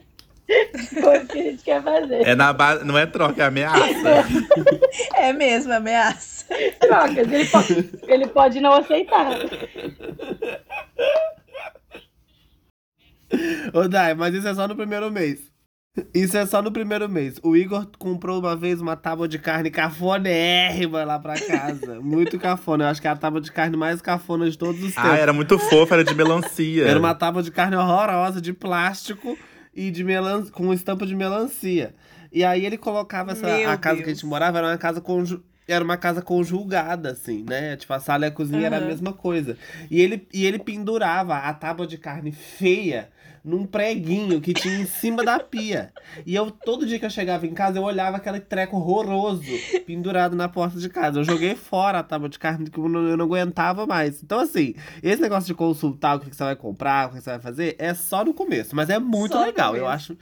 [1.02, 2.28] coisa que a gente quer fazer.
[2.28, 3.80] É na base, não é troca, é ameaça.
[5.16, 6.46] É mesmo, ameaça.
[6.80, 9.38] Trocas, ele pode, ele pode não aceitar.
[13.74, 15.52] Ô, Dai, mas isso é só no primeiro mês.
[16.14, 17.40] Isso é só no primeiro mês.
[17.44, 22.00] O Igor comprou uma vez uma tábua de carne cafonérrima lá pra casa.
[22.00, 22.86] Muito cafona.
[22.86, 25.18] Eu acho que é a tábua de carne mais cafona de todos os ah, tempos.
[25.18, 26.88] Ah, era muito fofa, era de melancia.
[26.88, 29.38] Era uma tábua de carne horrorosa, de plástico
[29.74, 31.96] e de melan com estampa de melancia.
[32.32, 33.48] E aí ele colocava essa.
[33.48, 34.06] Meu a casa Deus.
[34.06, 37.76] que a gente morava era uma casa conju era uma casa conjugada, assim, né?
[37.76, 38.66] Tipo, a sala e a cozinha uhum.
[38.66, 39.58] era a mesma coisa.
[39.90, 43.10] E ele, e ele pendurava a tábua de carne feia
[43.44, 45.92] num preguinho que tinha em cima da pia.
[46.26, 49.52] E eu, todo dia que eu chegava em casa, eu olhava aquele treco horroroso
[49.86, 51.20] pendurado na porta de casa.
[51.20, 54.22] Eu joguei fora a tábua de carne que eu não, eu não aguentava mais.
[54.24, 57.40] Então, assim, esse negócio de consultar o que você vai comprar, o que você vai
[57.40, 58.76] fazer, é só no começo.
[58.76, 59.76] Mas é muito só legal.
[59.76, 60.18] Eu acho.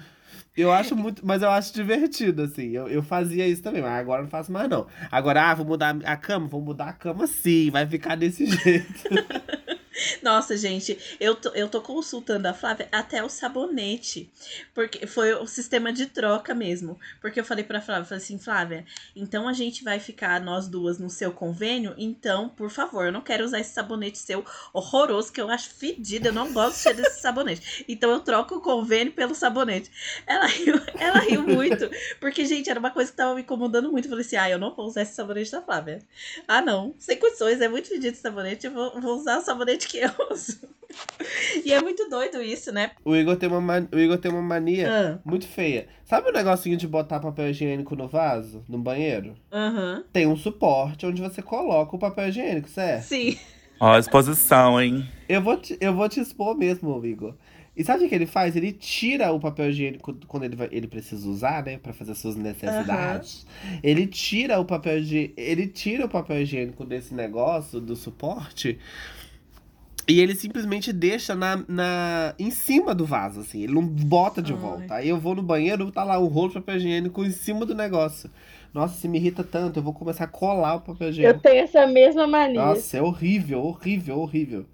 [0.58, 2.72] Eu acho muito, mas eu acho divertido, assim.
[2.72, 4.88] Eu, eu fazia isso também, mas agora não faço mais, não.
[5.12, 6.48] Agora, ah, vou mudar a cama?
[6.48, 9.04] Vou mudar a cama sim, vai ficar desse jeito.
[10.22, 14.30] Nossa, gente, eu tô, eu tô consultando a Flávia até o sabonete.
[14.74, 17.00] Porque foi o sistema de troca mesmo.
[17.22, 21.00] Porque eu falei pra Flávia, falei assim, Flávia, então a gente vai ficar nós duas
[21.00, 25.42] no seu convênio, então, por favor, eu não quero usar esse sabonete seu horroroso, que
[25.42, 27.86] eu acho fedido, eu não gosto de cheiro desse sabonete.
[27.88, 29.92] Então eu troco o convênio pelo sabonete.
[30.26, 34.06] Ela riu, ela riu muito, porque, gente, era uma coisa que tava me incomodando muito.
[34.06, 36.00] Eu falei assim, ah, eu não vou usar esse sabonete da Flávia.
[36.48, 39.87] Ah, não, sem condições, é muito fedido esse sabonete, eu vou, vou usar o sabonete
[39.88, 40.60] que eu uso.
[41.64, 42.92] E é muito doido isso, né?
[43.04, 43.88] O Igor tem uma, man...
[43.92, 45.20] o Igor tem uma mania Ah.
[45.24, 45.88] muito feia.
[46.06, 49.36] Sabe o negocinho de botar papel higiênico no vaso, no banheiro?
[49.52, 50.04] Aham.
[50.12, 53.04] Tem um suporte onde você coloca o papel higiênico, certo?
[53.04, 53.38] Sim.
[53.80, 55.08] Ó, a exposição, hein?
[55.30, 57.36] Eu vou te, eu vou te expor mesmo, Igor.
[57.76, 58.56] E sabe o que ele faz?
[58.56, 61.78] Ele tira o papel higiênico quando ele, vai, ele precisa usar, né?
[61.78, 63.46] Pra fazer suas necessidades.
[63.84, 68.80] Ele tira o papel de, ele tira o papel higiênico desse negócio, do suporte.
[70.10, 73.64] E ele simplesmente deixa na, na, em cima do vaso, assim.
[73.64, 74.60] Ele não bota de Ai.
[74.60, 74.94] volta.
[74.96, 77.76] Aí eu vou no banheiro, tá lá um rolo de papel higiênico em cima do
[77.76, 78.30] negócio.
[78.74, 81.40] Nossa, se me irrita tanto, eu vou começar a colar o papel Eu higiênico.
[81.42, 82.64] tenho essa mesma mania.
[82.64, 84.66] Nossa, é horrível, horrível, horrível.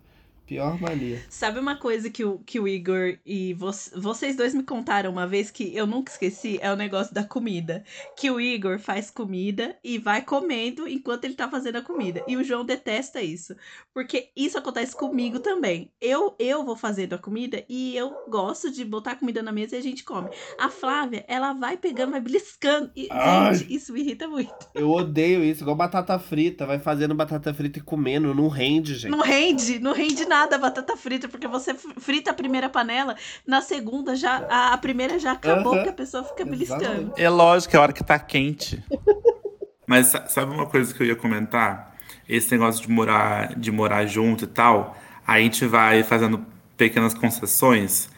[0.45, 1.23] Pior mania.
[1.29, 5.25] Sabe uma coisa que o, que o Igor e vo vocês dois me contaram uma
[5.25, 6.59] vez que eu nunca esqueci?
[6.61, 7.83] É o negócio da comida.
[8.17, 12.21] Que o Igor faz comida e vai comendo enquanto ele tá fazendo a comida.
[12.27, 13.55] E o João detesta isso.
[13.93, 15.89] Porque isso acontece comigo também.
[16.01, 19.77] Eu, eu vou fazendo a comida e eu gosto de botar a comida na mesa
[19.77, 20.29] e a gente come.
[20.59, 22.91] A Flávia, ela vai pegando, vai beliscando.
[22.97, 23.55] E, Ai.
[23.55, 24.53] gente, isso me irrita muito.
[24.75, 26.65] Eu odeio isso, igual batata frita.
[26.65, 29.11] Vai fazendo batata frita e comendo, não rende, gente.
[29.11, 33.15] Não rende, não rende nada a batata frita, porque você frita a primeira panela,
[33.45, 35.75] na segunda já a, a primeira já acabou, Aham.
[35.75, 37.13] porque a pessoa fica beliscando.
[37.15, 38.83] É lógico, é a hora que tá quente.
[39.87, 41.95] Mas sa- sabe uma coisa que eu ia comentar?
[42.27, 46.45] Esse negócio de morar, de morar junto e tal, a gente vai fazendo
[46.77, 48.09] pequenas concessões,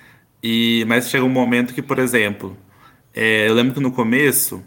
[0.41, 2.55] e mas chega um momento que, por exemplo,
[3.13, 4.63] é, eu lembro que no começo,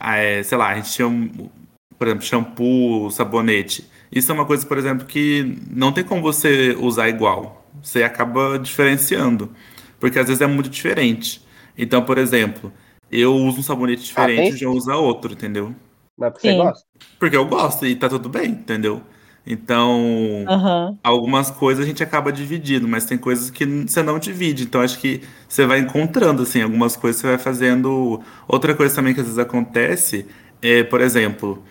[0.00, 1.48] é, sei lá, a gente tinha, um,
[1.96, 3.88] por exemplo, shampoo, sabonete.
[4.14, 7.66] Isso é uma coisa, por exemplo, que não tem como você usar igual.
[7.82, 9.50] Você acaba diferenciando,
[9.98, 11.44] porque às vezes é muito diferente.
[11.76, 12.72] Então, por exemplo,
[13.10, 14.50] eu uso um sabonete diferente tem?
[14.50, 15.74] e o João usa outro, entendeu?
[16.16, 16.56] Mas porque Sim.
[16.56, 16.86] você gosta?
[17.18, 19.02] Porque eu gosto e tá tudo bem, entendeu?
[19.46, 20.98] Então, Aham.
[21.02, 24.64] algumas coisas a gente acaba dividindo, mas tem coisas que você não divide.
[24.64, 28.22] Então, acho que você vai encontrando, assim, algumas coisas você vai fazendo.
[28.48, 30.26] Outra coisa também que às vezes acontece
[30.62, 31.62] é, por exemplo,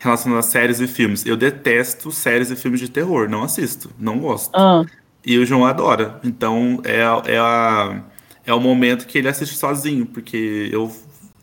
[0.00, 1.24] relacionado a séries e filmes.
[1.24, 4.50] Eu detesto séries e filmes de terror, não assisto, não gosto.
[4.54, 4.84] Ah.
[5.24, 6.18] E o João adora.
[6.24, 7.00] Então, é,
[7.32, 8.02] é, a,
[8.44, 10.90] é o momento que ele assiste sozinho, porque eu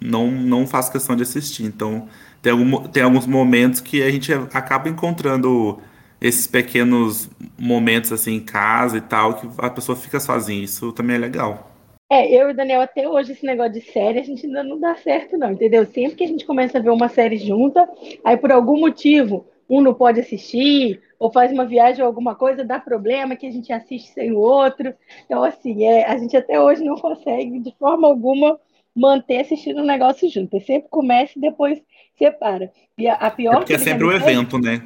[0.01, 1.63] não, não faço questão de assistir.
[1.63, 2.09] Então,
[2.41, 5.79] tem, algum, tem alguns momentos que a gente acaba encontrando
[6.19, 10.63] esses pequenos momentos assim em casa e tal, que a pessoa fica sozinha.
[10.63, 11.76] Isso também é legal.
[12.09, 14.79] É, eu e o Daniel, até hoje, esse negócio de série, a gente ainda não
[14.79, 15.85] dá certo, não, entendeu?
[15.85, 17.87] Sempre que a gente começa a ver uma série junta,
[18.23, 22.63] aí por algum motivo, um não pode assistir, ou faz uma viagem ou alguma coisa,
[22.63, 24.93] dá problema que a gente assiste sem o outro.
[25.25, 28.57] Então, assim, é, a gente até hoje não consegue, de forma alguma,
[28.95, 30.55] manter assistindo um negócio junto.
[30.55, 31.81] É sempre começa e depois
[32.17, 32.71] separa.
[32.97, 34.81] E a, a pior É porque é sempre um evento, né?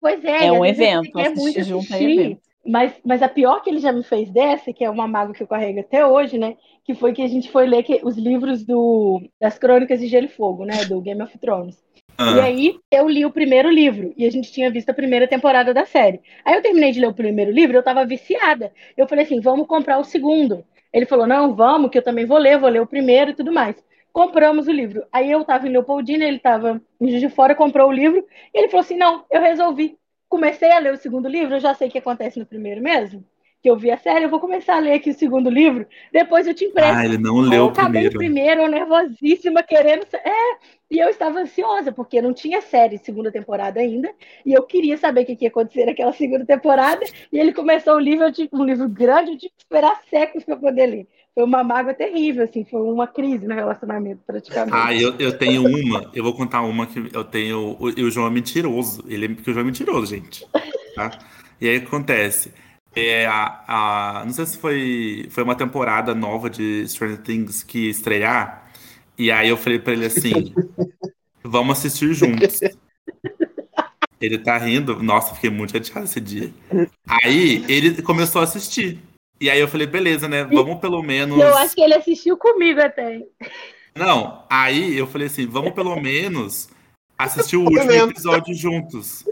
[0.00, 2.51] Pois é, É um evento, assistir muito junto é evento.
[2.64, 5.42] Mas, mas a pior que ele já me fez dessa, que é uma mágoa que
[5.42, 6.56] eu carrego até hoje, né?
[6.84, 10.26] Que foi que a gente foi ler que- os livros do, das Crônicas de Gelo
[10.26, 10.84] e Fogo, né?
[10.84, 11.82] Do Game of Thrones.
[12.30, 15.26] E Ah, aí eu li o primeiro livro e a gente tinha visto a primeira
[15.26, 16.20] temporada da série.
[16.44, 18.72] Aí eu terminei de ler o primeiro livro e eu tava viciada.
[18.96, 20.64] Eu falei assim, vamos comprar o segundo.
[20.92, 23.52] Ele falou, não, vamos, que eu também vou ler, vou ler o primeiro e tudo
[23.52, 23.76] mais.
[24.12, 25.04] Compramos o livro.
[25.10, 28.58] Aí eu tava em Leopoldina, ele tava em Juiz de Fora, comprou o livro, e
[28.58, 29.96] ele falou assim, não, eu resolvi.
[30.32, 33.24] Comecei a ler o segundo livro, eu já sei o que acontece no primeiro mesmo,
[33.62, 36.46] que eu vi a série, eu vou começar a ler aqui o segundo livro, depois
[36.46, 36.94] eu te empresto.
[36.94, 38.18] ah, ele não leu eu o primeiro.
[38.18, 40.06] primeiro, eu nervosíssima, querendo.
[40.14, 40.58] É,
[40.90, 44.12] e eu estava ansiosa, porque não tinha série segunda temporada ainda,
[44.44, 47.04] e eu queria saber o que que ia acontecer naquela segunda temporada.
[47.32, 50.44] E ele começou o livro, eu tive- um livro grande, eu tive que esperar séculos
[50.44, 51.08] para poder ler.
[51.34, 54.76] Foi uma mágoa terrível, assim, foi uma crise no relacionamento, praticamente.
[54.76, 57.78] Ah, eu, eu tenho uma, eu vou contar uma que eu tenho.
[57.96, 59.02] E o João é mentiroso.
[59.08, 60.46] Ele, porque o João é mentiroso, gente.
[60.94, 61.10] Tá?
[61.58, 62.52] E aí acontece?
[62.94, 63.64] É, a,
[64.20, 68.70] a, não sei se foi, foi uma temporada nova de Stranger Things que estrear.
[69.16, 70.52] E aí eu falei pra ele assim:
[71.42, 72.60] vamos assistir juntos.
[74.20, 75.02] Ele tá rindo.
[75.02, 76.52] Nossa, fiquei muito chateado esse dia.
[77.06, 79.00] Aí ele começou a assistir.
[79.42, 80.44] E aí eu falei, beleza, né?
[80.44, 81.36] Vamos pelo menos.
[81.36, 83.20] Eu acho que ele assistiu comigo até.
[83.92, 86.68] Não, aí eu falei assim, vamos pelo menos
[87.18, 89.24] assistir o último episódio juntos.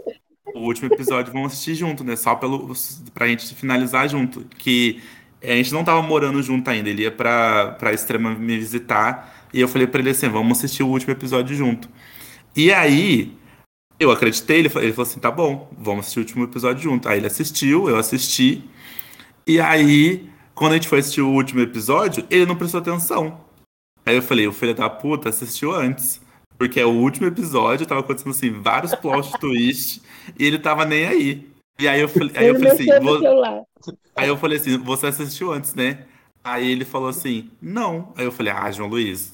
[0.53, 2.17] O o último episódio, vamos assistir junto, né?
[2.17, 2.73] Só pelo,
[3.13, 4.45] pra gente finalizar junto.
[4.57, 5.01] Que
[5.41, 9.47] a gente não tava morando junto ainda, ele ia pra, pra Extrema me visitar.
[9.53, 11.87] E eu falei pra ele assim: vamos assistir o último episódio junto.
[12.53, 13.33] E aí,
[13.97, 17.07] eu acreditei, ele falou, ele falou assim: tá bom, vamos assistir o último episódio junto.
[17.07, 18.69] Aí ele assistiu, eu assisti.
[19.51, 23.43] E aí, quando a gente foi assistir o último episódio, ele não prestou atenção.
[24.05, 26.21] Aí eu falei: o filho da puta assistiu antes.
[26.57, 30.01] Porque é o último episódio, tava acontecendo assim, vários plot twists,
[30.39, 31.51] e ele tava nem aí.
[31.77, 32.87] E aí eu falei, aí eu falei assim,
[34.15, 36.05] aí eu falei assim, você assistiu antes, né?
[36.41, 38.13] Aí ele falou assim, não.
[38.15, 39.33] Aí eu falei, ah, João Luiz,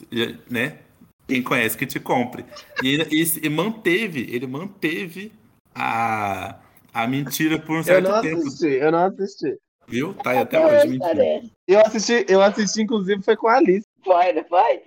[0.50, 0.80] né?
[1.28, 2.44] Quem conhece que te compre.
[2.82, 5.32] E ele e, e manteve, ele manteve
[5.76, 6.56] a,
[6.92, 8.48] a mentira por um certo eu não tempo.
[8.48, 9.60] Assisti, eu não assisti.
[9.88, 10.14] Viu?
[10.16, 11.52] Tá aí até hoje mentindo.
[11.68, 13.88] Eu assisti, eu assisti, inclusive, foi com a Alice.
[14.04, 14.82] Foi, não foi?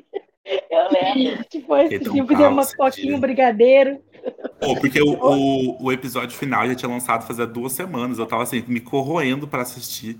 [0.70, 4.00] Eu lembro que foi assistir, fazer uma coquinha, um brigadeiro.
[4.60, 8.18] Pô, porque o, o, o, episódio final já tinha lançado fazia duas semanas.
[8.18, 10.18] Eu tava assim, me corroendo para assistir.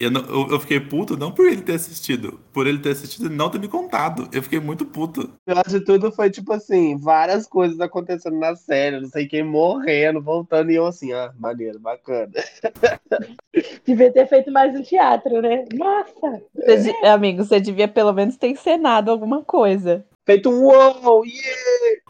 [0.00, 3.26] Eu, não, eu, eu, fiquei puto não por ele ter assistido, por ele ter assistido
[3.26, 4.30] e não ter me contado.
[4.32, 5.30] Eu fiquei muito puto.
[5.44, 10.22] Pior de tudo foi, tipo assim, várias coisas acontecendo na série, não sei quem morrendo,
[10.22, 12.32] voltando, e eu assim, ah, maneiro, bacana.
[13.84, 15.66] Devia ter feito mais um teatro, né?
[15.74, 16.42] Nossa!
[16.54, 20.02] Você, amigo, você devia pelo menos ter encenado alguma coisa.
[20.30, 22.00] Feito um uou, yeah!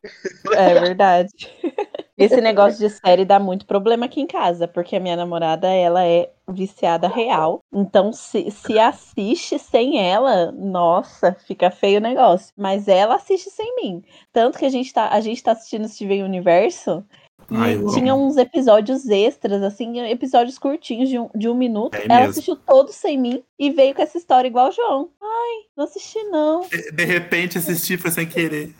[0.54, 1.30] É verdade.
[2.18, 6.04] Esse negócio de série dá muito problema aqui em casa, porque a minha namorada, ela
[6.04, 7.60] é viciada real.
[7.72, 12.52] Então, se, se assiste sem ela, nossa, fica feio o negócio.
[12.58, 14.02] Mas ela assiste sem mim.
[14.30, 17.02] Tanto que a gente tá, a gente tá assistindo Steven Universo.
[17.50, 21.94] Ai, e tinha uns episódios extras, assim, episódios curtinhos de um, de um minuto.
[21.94, 22.30] É ela mesmo.
[22.30, 25.10] assistiu todos sem mim e veio com essa história igual o João.
[25.20, 26.60] Ai, não assisti, não.
[26.62, 28.74] De, de repente assisti foi sem querer.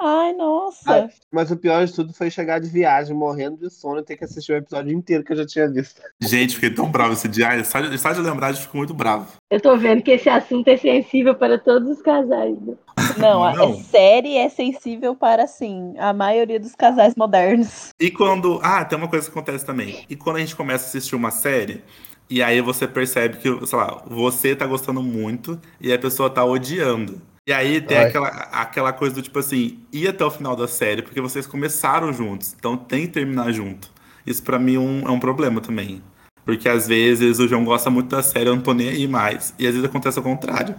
[0.00, 1.08] Ai, nossa.
[1.32, 4.24] mas o pior de tudo foi chegar de viagem, morrendo de sono e ter que
[4.24, 6.00] assistir o episódio inteiro que eu já tinha visto.
[6.20, 7.62] Gente, fiquei tão bravo esse dia.
[7.64, 9.32] Só de, só de lembrar, eu fico muito bravo.
[9.50, 12.60] Eu tô vendo que esse assunto é sensível para todos os casais.
[12.60, 12.74] Né?
[13.16, 13.82] Não, a Não.
[13.84, 17.90] série é sensível para, assim, a maioria dos casais modernos.
[18.00, 18.60] E quando.
[18.62, 20.04] Ah, tem uma coisa que acontece também.
[20.08, 21.82] E quando a gente começa a assistir uma série,
[22.28, 26.44] e aí você percebe que, sei lá, você tá gostando muito e a pessoa tá
[26.44, 27.20] odiando.
[27.46, 31.02] E aí tem aquela, aquela coisa do tipo assim, ir até o final da série,
[31.02, 33.92] porque vocês começaram juntos, então tem que terminar junto.
[34.26, 36.02] Isso para mim é um, é um problema também.
[36.42, 39.54] Porque às vezes o João gosta muito da série, eu não tô nem aí mais.
[39.58, 40.74] E às vezes acontece o contrário.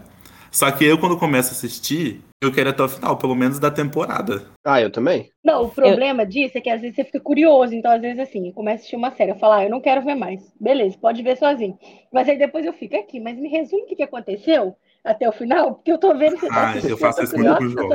[0.55, 3.69] Só que eu, quando começo a assistir, eu quero até o final, pelo menos da
[3.69, 4.43] temporada.
[4.63, 5.29] Ah, eu também?
[5.43, 6.27] Não, o problema eu...
[6.27, 7.75] disso é que às vezes você fica curioso.
[7.75, 9.81] Então, às vezes, assim, eu começo a assistir uma série, eu falo, ah, eu não
[9.81, 10.49] quero ver mais.
[10.57, 11.77] Beleza, pode ver sozinho.
[12.09, 15.31] Mas aí depois eu fico aqui, mas me resume o que, que aconteceu até o
[15.31, 17.69] final, porque eu tô vendo que você tá Ah, eu faço isso muito com o
[17.69, 17.93] jogo.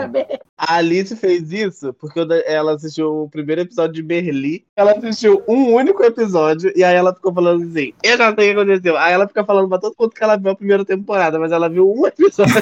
[0.57, 4.62] A Alice fez isso porque ela assistiu o primeiro episódio de Berlim.
[4.77, 8.55] Ela assistiu um único episódio e aí ela ficou falando assim: Eu já sei o
[8.55, 8.96] que aconteceu.
[8.96, 11.68] Aí ela fica falando pra todo mundo que ela viu a primeira temporada, mas ela
[11.68, 12.55] viu um episódio.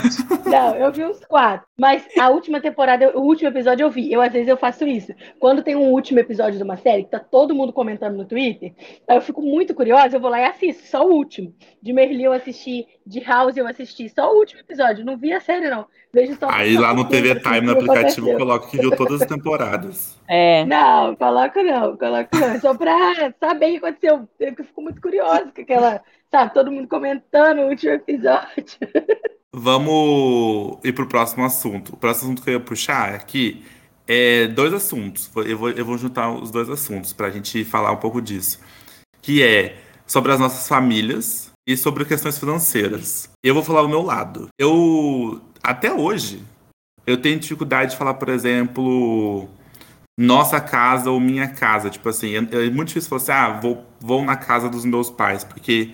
[0.46, 1.66] Não, eu vi uns quatro.
[1.78, 4.12] Mas a última temporada, o último episódio eu vi.
[4.12, 5.12] Eu, às vezes, eu faço isso.
[5.38, 8.72] Quando tem um último episódio de uma série, que tá todo mundo comentando no Twitter,
[9.06, 11.54] aí eu fico muito curiosa, eu vou lá e assisto, só o último.
[11.82, 15.04] De Merli eu assisti, de House eu assisti, só o último episódio.
[15.04, 15.86] Não vi a série, não.
[16.12, 20.18] Vejo só Aí lá no TV Time, no aplicativo, coloca que viu todas as temporadas.
[20.26, 20.64] É.
[20.64, 22.60] Não, coloco não, coloco não.
[22.60, 24.28] Só pra saber o que aconteceu.
[24.40, 28.78] Eu fico muito curiosa com aquela, sabe, todo mundo comentando o último episódio.
[29.52, 31.94] Vamos ir pro próximo assunto.
[31.94, 33.64] O próximo assunto que eu ia puxar aqui
[34.06, 35.30] é dois assuntos.
[35.36, 38.60] Eu vou, eu vou juntar os dois assuntos pra gente falar um pouco disso.
[39.20, 43.28] Que é sobre as nossas famílias e sobre questões financeiras.
[43.44, 44.48] Eu vou falar o meu lado.
[44.58, 46.42] Eu, até hoje,
[47.06, 49.46] eu tenho dificuldade de falar, por exemplo,
[50.18, 51.90] nossa casa ou minha casa.
[51.90, 55.10] Tipo assim, é, é muito difícil falar assim, ah, vou, vou na casa dos meus
[55.10, 55.92] pais, porque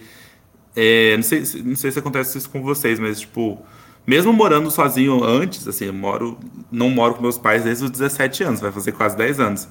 [0.77, 3.61] é, não, sei, não sei se acontece isso com vocês, mas, tipo,
[4.07, 6.39] mesmo morando sozinho antes, assim, eu moro,
[6.71, 9.69] não moro com meus pais desde os 17 anos, vai fazer quase 10 anos.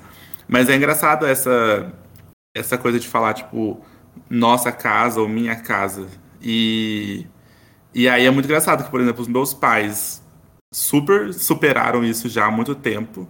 [0.49, 1.93] Mas é engraçado essa,
[2.53, 3.81] essa coisa de falar, tipo,
[4.29, 6.07] nossa casa ou minha casa.
[6.41, 7.25] E,
[7.93, 10.23] e aí é muito engraçado que, por exemplo, os meus pais
[10.71, 13.27] super superaram isso já há muito tempo.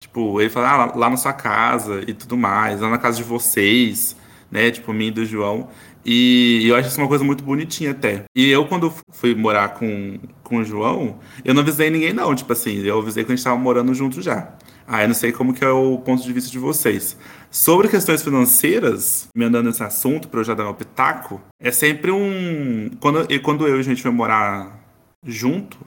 [0.00, 3.24] Tipo, ele fala, ah, lá na sua casa e tudo mais, lá na casa de
[3.24, 4.16] vocês,
[4.50, 4.70] né?
[4.70, 5.68] Tipo, mim e do João.
[6.04, 8.24] E eu acho isso uma coisa muito bonitinha até.
[8.34, 12.34] E eu, quando fui morar com, com o João, eu não avisei ninguém, não.
[12.34, 14.54] Tipo assim, eu avisei que a gente tava morando junto já.
[14.86, 17.16] Ah, eu não sei como que é o ponto de vista de vocês.
[17.50, 22.10] Sobre questões financeiras, me andando nesse assunto, para eu já dar meu pitaco, é sempre
[22.10, 22.90] um.
[23.00, 24.78] Quando, quando eu e a gente foi morar
[25.24, 25.78] junto,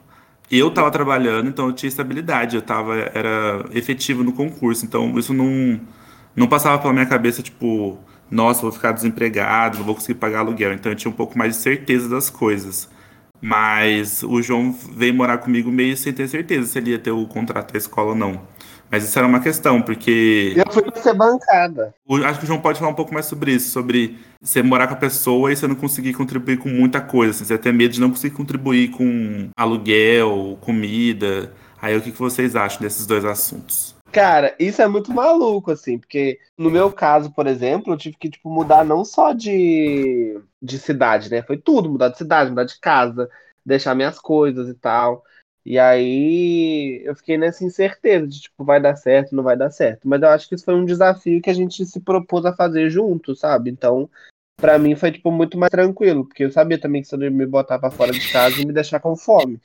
[0.50, 5.32] eu tava trabalhando, então eu tinha estabilidade, eu tava, era efetivo no concurso, então isso
[5.32, 5.80] não
[6.34, 7.98] não passava pela minha cabeça, tipo,
[8.30, 10.72] nossa, vou ficar desempregado, não vou conseguir pagar aluguel.
[10.72, 12.88] Então eu tinha um pouco mais de certeza das coisas.
[13.42, 17.26] Mas o João veio morar comigo meio sem ter certeza se ele ia ter o
[17.26, 18.42] contrato da escola ou não.
[18.90, 20.54] Mas isso era uma questão, porque.
[20.56, 21.94] Eu fui ser bancada.
[22.24, 24.94] Acho que o João pode falar um pouco mais sobre isso, sobre você morar com
[24.94, 27.30] a pessoa e você não conseguir contribuir com muita coisa.
[27.30, 31.52] Assim, você ter medo de não conseguir contribuir com aluguel, comida.
[31.80, 33.94] Aí o que vocês acham desses dois assuntos?
[34.12, 38.28] Cara, isso é muito maluco, assim, porque no meu caso, por exemplo, eu tive que,
[38.28, 41.42] tipo, mudar não só de, de cidade, né?
[41.42, 43.30] Foi tudo, mudar de cidade, mudar de casa,
[43.64, 45.24] deixar minhas coisas e tal.
[45.70, 50.08] E aí eu fiquei nessa incerteza de, tipo, vai dar certo, não vai dar certo.
[50.08, 52.90] Mas eu acho que isso foi um desafio que a gente se propôs a fazer
[52.90, 53.70] junto, sabe?
[53.70, 54.10] Então,
[54.56, 57.46] para mim foi, tipo, muito mais tranquilo, porque eu sabia também que se eu me
[57.46, 59.60] botar pra fora de casa e me deixar com fome.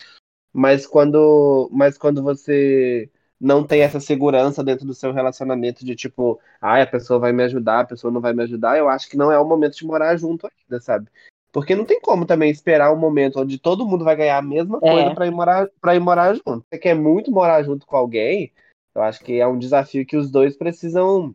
[0.53, 3.10] Mas quando, mas quando você
[3.41, 7.41] não tem essa segurança dentro do seu relacionamento de tipo, ah, a pessoa vai me
[7.45, 9.86] ajudar, a pessoa não vai me ajudar, eu acho que não é o momento de
[9.88, 11.10] morar junto ainda, sabe?
[11.56, 14.78] Porque não tem como também esperar um momento onde todo mundo vai ganhar a mesma
[14.84, 14.91] é.
[14.91, 16.66] coisa para ir morar para ir morar junto.
[16.70, 18.51] Você quer muito morar junto com alguém,
[18.93, 21.34] eu acho que é um desafio que os dois precisam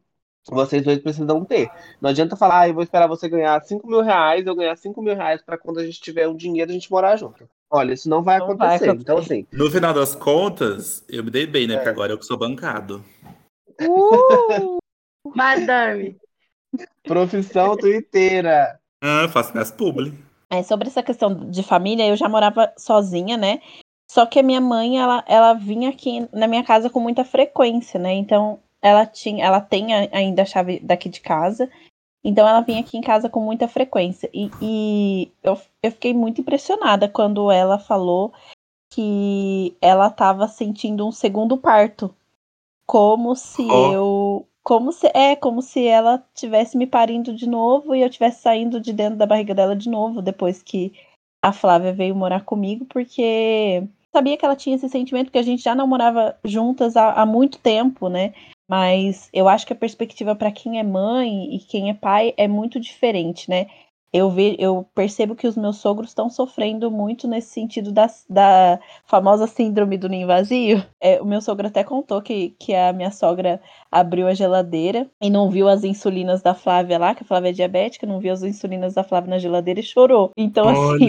[0.50, 1.70] vocês dois precisam ter.
[2.02, 5.00] Não adianta falar, ah, eu vou esperar você ganhar 5 mil reais, eu ganhar 5
[5.00, 7.48] mil reais para quando a gente tiver um dinheiro a gente morar junto.
[7.70, 8.78] Olha, isso não vai, não acontecer.
[8.78, 9.00] vai acontecer.
[9.00, 9.46] Então, assim.
[9.50, 11.74] No final das contas, eu me dei bem, né?
[11.74, 11.76] É.
[11.78, 13.02] Porque agora eu que sou bancado.
[13.80, 14.76] Uh!
[15.34, 16.18] Madame.
[17.04, 18.79] Profissão twitteira.
[19.02, 20.18] Ah, faço minhas publi.
[20.50, 23.60] É, sobre essa questão de família, eu já morava sozinha, né?
[24.10, 28.00] Só que a minha mãe, ela, ela vinha aqui na minha casa com muita frequência,
[28.00, 28.12] né?
[28.14, 31.70] Então, ela tinha, ela tem ainda a chave daqui de casa.
[32.22, 34.28] Então ela vinha aqui em casa com muita frequência.
[34.32, 38.32] E, e eu, eu fiquei muito impressionada quando ela falou
[38.90, 42.14] que ela estava sentindo um segundo parto.
[42.86, 43.92] Como se oh.
[43.92, 44.19] eu.
[44.70, 45.08] Como se.
[45.12, 49.16] É, como se ela tivesse me parindo de novo e eu tivesse saindo de dentro
[49.18, 50.92] da barriga dela de novo, depois que
[51.44, 55.60] a Flávia veio morar comigo, porque sabia que ela tinha esse sentimento, porque a gente
[55.60, 58.32] já não morava juntas há, há muito tempo, né?
[58.70, 62.46] Mas eu acho que a perspectiva para quem é mãe e quem é pai é
[62.46, 63.66] muito diferente, né?
[64.12, 68.80] Eu, ve, eu percebo que os meus sogros estão sofrendo muito nesse sentido da, da
[69.04, 70.84] famosa síndrome do ninho vazio.
[71.00, 75.30] É, o meu sogro até contou que, que a minha sogra abriu a geladeira e
[75.30, 78.42] não viu as insulinas da Flávia lá, que a Flávia é diabética, não viu as
[78.42, 80.32] insulinas da Flávia na geladeira e chorou.
[80.36, 81.08] Então, assim,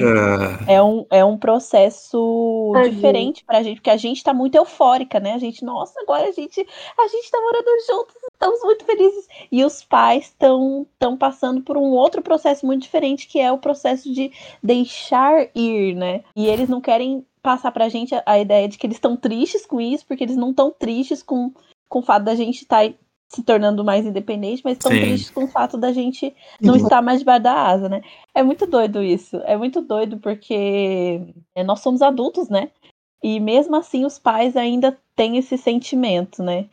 [0.68, 5.20] é um, é um processo Ai, diferente pra gente, porque a gente tá muito eufórica,
[5.20, 5.34] né?
[5.34, 6.66] A gente, nossa, agora a gente,
[6.97, 9.28] a gente tá morando juntos, estamos muito felizes.
[9.52, 10.88] E os pais estão
[11.18, 14.32] passando por um outro processo muito diferente, que é o processo de
[14.64, 16.24] deixar ir, né?
[16.36, 19.66] E eles não querem passar pra gente a, a ideia de que eles estão tristes
[19.66, 21.52] com isso, porque eles não estão tristes com,
[21.88, 22.96] com o fato da gente estar tá
[23.30, 26.84] se tornando mais independente, mas estão tristes com o fato da gente não uhum.
[26.84, 28.02] estar mais debaixo da asa, né?
[28.36, 29.38] É muito doido isso.
[29.46, 31.22] É muito doido porque
[31.56, 32.70] é, nós somos adultos, né?
[33.24, 36.68] E mesmo assim os pais ainda têm esse sentimento, né?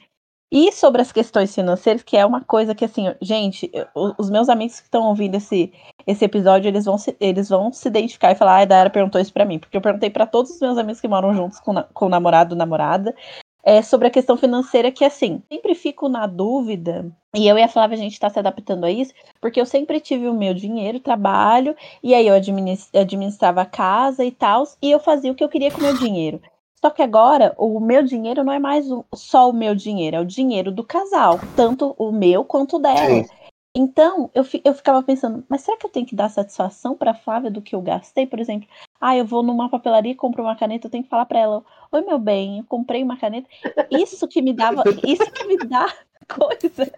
[0.50, 4.80] E sobre as questões financeiras, que é uma coisa que, assim, gente, os meus amigos
[4.80, 5.70] que estão ouvindo esse,
[6.06, 9.20] esse episódio, eles vão, se, eles vão se identificar e falar, ah, a Dara perguntou
[9.20, 9.58] isso pra mim.
[9.58, 12.56] Porque eu perguntei para todos os meus amigos que moram juntos com, com o namorado
[12.56, 13.14] namorada,
[13.62, 17.68] é, sobre a questão financeira, que, assim, sempre fico na dúvida, e eu e a
[17.68, 20.98] Flávia, a gente tá se adaptando a isso, porque eu sempre tive o meu dinheiro,
[20.98, 25.48] trabalho, e aí eu administrava a casa e tal, e eu fazia o que eu
[25.50, 26.40] queria com o meu dinheiro.
[26.80, 30.24] Só que agora o meu dinheiro não é mais só o meu dinheiro, é o
[30.24, 33.24] dinheiro do casal, tanto o meu quanto o dela.
[33.24, 33.26] Sim.
[33.74, 37.50] Então, eu, eu ficava pensando, mas será que eu tenho que dar satisfação para Flávia
[37.50, 38.26] do que eu gastei?
[38.26, 38.68] Por exemplo,
[39.00, 41.64] ah, eu vou numa papelaria e compro uma caneta, eu tenho que falar para ela:
[41.92, 43.48] Oi, meu bem, eu comprei uma caneta.
[43.90, 45.92] Isso que me dava, isso que me dá
[46.28, 46.92] coisa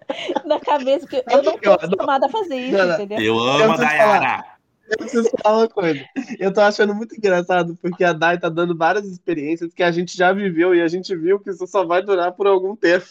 [0.45, 3.19] na cabeça, que eu não tô acostumada a fazer isso, entendeu?
[3.19, 4.60] Eu amo a Dayara.
[4.91, 6.05] Eu preciso falar uma coisa.
[6.39, 10.17] Eu tô achando muito engraçado, porque a Dai tá dando várias experiências que a gente
[10.17, 13.07] já viveu e a gente viu que isso só vai durar por algum tempo.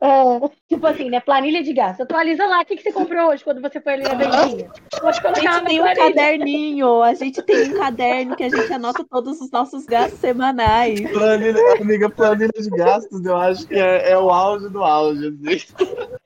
[0.00, 1.20] É, tipo assim, né?
[1.20, 2.02] Planilha de gasto.
[2.02, 4.70] Atualiza lá o que, que você comprou hoje quando você foi ali na vendinha.
[5.00, 9.40] A gente tem um caderninho, a gente tem um caderno que a gente anota todos
[9.40, 11.00] os nossos gastos semanais.
[11.12, 15.28] Planilha, amiga, planilha de gastos, eu acho que é, é o auge do auge.
[15.28, 15.74] Assim.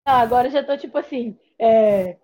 [0.06, 1.38] Ah, agora já tô tipo assim.
[1.58, 2.18] É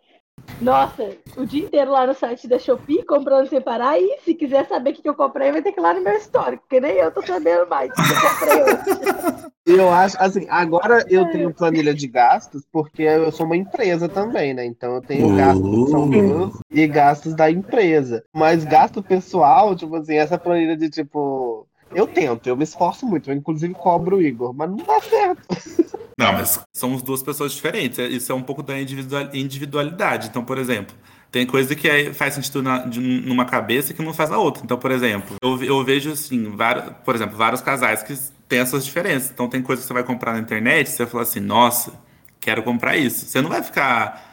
[0.62, 4.00] nossa, o dia inteiro lá no site da Shopee, comprando sem parar.
[4.00, 6.14] E se quiser saber o que eu comprei, vai ter que ir lá no meu
[6.14, 9.46] histórico, porque nem eu tô sabendo mais o que eu comprei hoje.
[9.66, 14.54] Eu acho, assim, agora eu tenho planilha de gastos, porque eu sou uma empresa também,
[14.54, 14.64] né?
[14.64, 18.24] Então eu tenho gastos que são meus e gastos da empresa.
[18.32, 21.68] Mas gasto pessoal, tipo assim, essa planilha de tipo.
[21.94, 25.42] Eu tento, eu me esforço muito, eu inclusive cobro o Igor, mas não dá certo.
[26.18, 28.00] Não, mas somos duas pessoas diferentes.
[28.00, 30.30] É- Isso é um pouco da individual- individualidade.
[30.30, 30.96] Então, por exemplo,
[31.30, 34.64] tem coisa que é- faz sentido na- de- numa cabeça que não faz na outra.
[34.64, 38.18] Então, por exemplo, eu, eu vejo assim, vários, por exemplo, vários casais que
[38.48, 39.30] têm essas diferenças.
[39.30, 41.92] Então, tem coisa que você vai comprar na internet, você vai falar assim, nossa,
[42.40, 43.26] quero comprar isso.
[43.26, 44.24] Você não vai ficar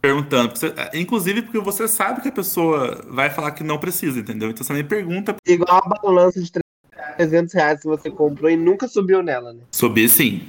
[0.00, 4.18] perguntando, porque você- inclusive porque você sabe que a pessoa vai falar que não precisa,
[4.20, 4.48] entendeu?
[4.48, 6.50] Então você nem pergunta Igual a balança de
[7.16, 9.60] 300 reais que você comprou e nunca subiu nela, né?
[9.70, 10.42] subir sim.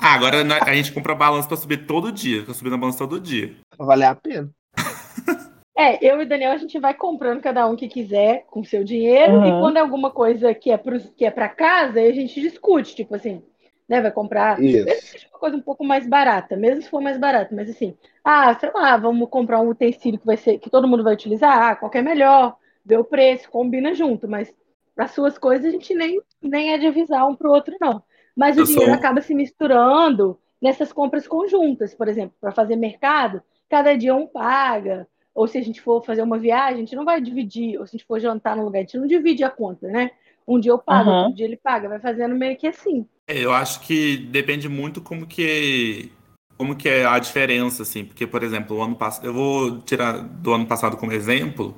[0.00, 2.40] Ah, agora a gente compra balança pra subir todo dia.
[2.40, 3.54] Fica subindo a balança todo dia.
[3.76, 4.50] Pra valer a pena.
[5.78, 8.82] É, eu e o Daniel, a gente vai comprando cada um que quiser com seu
[8.82, 9.34] dinheiro.
[9.34, 9.46] Uhum.
[9.46, 12.40] E quando é alguma coisa que é, pros, que é pra casa, aí a gente
[12.40, 12.96] discute.
[12.96, 13.42] Tipo assim,
[13.88, 14.00] né?
[14.00, 14.58] Vai comprar.
[14.62, 14.84] Isso.
[14.84, 17.68] Mesmo que seja uma coisa um pouco mais barata, mesmo se for mais barato, mas
[17.68, 17.94] assim,
[18.24, 21.62] ah, sei lá, vamos comprar um utensílio que vai ser, que todo mundo vai utilizar,
[21.62, 24.52] ah, qual é melhor, vê o preço, combina junto, mas
[24.96, 28.02] para suas coisas a gente nem, nem é de avisar um pro outro, não.
[28.36, 32.76] Mas o Eu dinheiro sou- acaba se misturando nessas compras conjuntas, por exemplo, para fazer
[32.76, 36.96] mercado, cada dia um paga, ou se a gente for fazer uma viagem, a gente
[36.96, 39.44] não vai dividir, ou se a gente for jantar no lugar, a gente não divide
[39.44, 40.10] a conta, né?
[40.48, 41.10] Um dia eu pago, Aham.
[41.10, 43.06] outro dia ele paga, vai fazendo meio que assim.
[43.26, 46.12] É, Eu acho que depende muito como que
[46.56, 50.18] como que é a diferença, assim, porque, por exemplo, o ano passado, eu vou tirar
[50.22, 51.76] do ano passado como exemplo,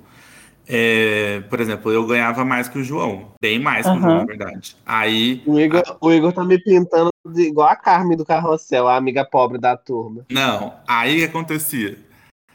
[0.68, 4.24] é, por exemplo, eu ganhava mais que o João, bem mais que o João, na
[4.24, 4.76] verdade.
[4.84, 8.96] Aí, O Igor, o Igor tá me pintando de- igual a Carmen do Carrossel, a
[8.96, 10.24] amiga pobre da turma.
[10.30, 11.98] não, aí o que acontecia?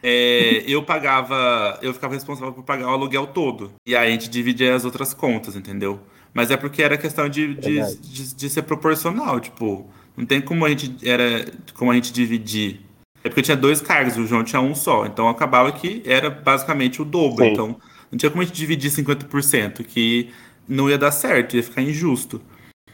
[0.05, 4.29] É, eu pagava, eu ficava responsável por pagar o aluguel todo, e aí a gente
[4.29, 5.99] dividia as outras contas, entendeu?
[6.33, 9.87] Mas é porque era questão de, de, de, de ser proporcional, tipo,
[10.17, 11.45] não tem como a gente era
[11.75, 12.81] como a gente dividir.
[13.23, 17.01] É porque tinha dois cargos, o João tinha um só, então acabava que era basicamente
[17.01, 17.45] o dobro.
[17.45, 17.51] Sim.
[17.51, 17.77] Então
[18.13, 20.29] não tinha como a gente dividir 50%, que
[20.67, 22.39] não ia dar certo, ia ficar injusto.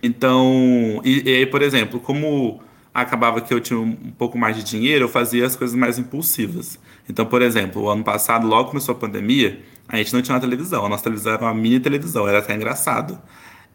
[0.01, 2.61] Então, e, e aí, por exemplo, como
[2.93, 6.79] acabava que eu tinha um pouco mais de dinheiro, eu fazia as coisas mais impulsivas.
[7.09, 10.41] Então, por exemplo, o ano passado, logo começou a pandemia, a gente não tinha uma
[10.41, 10.85] televisão.
[10.85, 13.21] A nossa televisão era uma mini televisão, era até engraçado.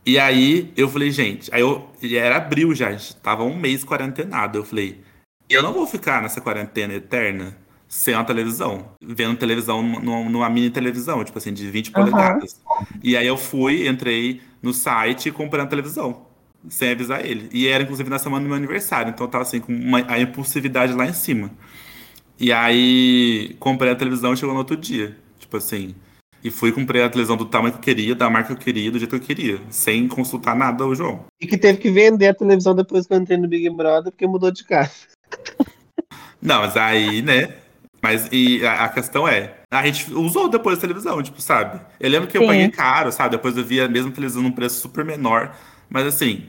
[0.07, 3.84] E aí eu falei, gente, aí eu, era abril já, a gente tava um mês
[3.84, 4.59] quarentenado.
[4.59, 5.03] Eu falei,
[5.51, 7.55] eu não vou ficar nessa quarentena eterna
[7.95, 12.05] sem uma televisão, vendo televisão numa, numa mini televisão, tipo assim, de 20 Aham.
[12.05, 12.61] polegadas.
[13.01, 16.26] E aí eu fui, entrei no site e comprei uma televisão,
[16.68, 17.49] sem avisar ele.
[17.53, 20.18] E era inclusive na semana do meu aniversário, então eu tava assim, com uma- a
[20.18, 21.53] impulsividade lá em cima.
[22.38, 25.16] E aí comprei a televisão e chegou no outro dia.
[25.38, 25.95] Tipo assim.
[26.42, 28.90] E fui comprei a televisão do tamanho que eu queria, da marca que eu queria,
[28.90, 31.26] do jeito que eu queria, sem consultar nada ao João.
[31.40, 34.26] E que teve que vender a televisão depois que eu entrei no Big Brother, porque
[34.26, 34.90] mudou de casa.
[36.42, 37.63] Não, mas aí, né?
[38.05, 41.80] Mas e a, a questão é, a gente usou depois a televisão, tipo, sabe?
[41.98, 42.48] Eu lembro que eu Sim.
[42.48, 43.30] paguei caro, sabe?
[43.30, 45.57] Depois eu vi a mesma televisão num preço super menor,
[45.88, 46.46] mas assim,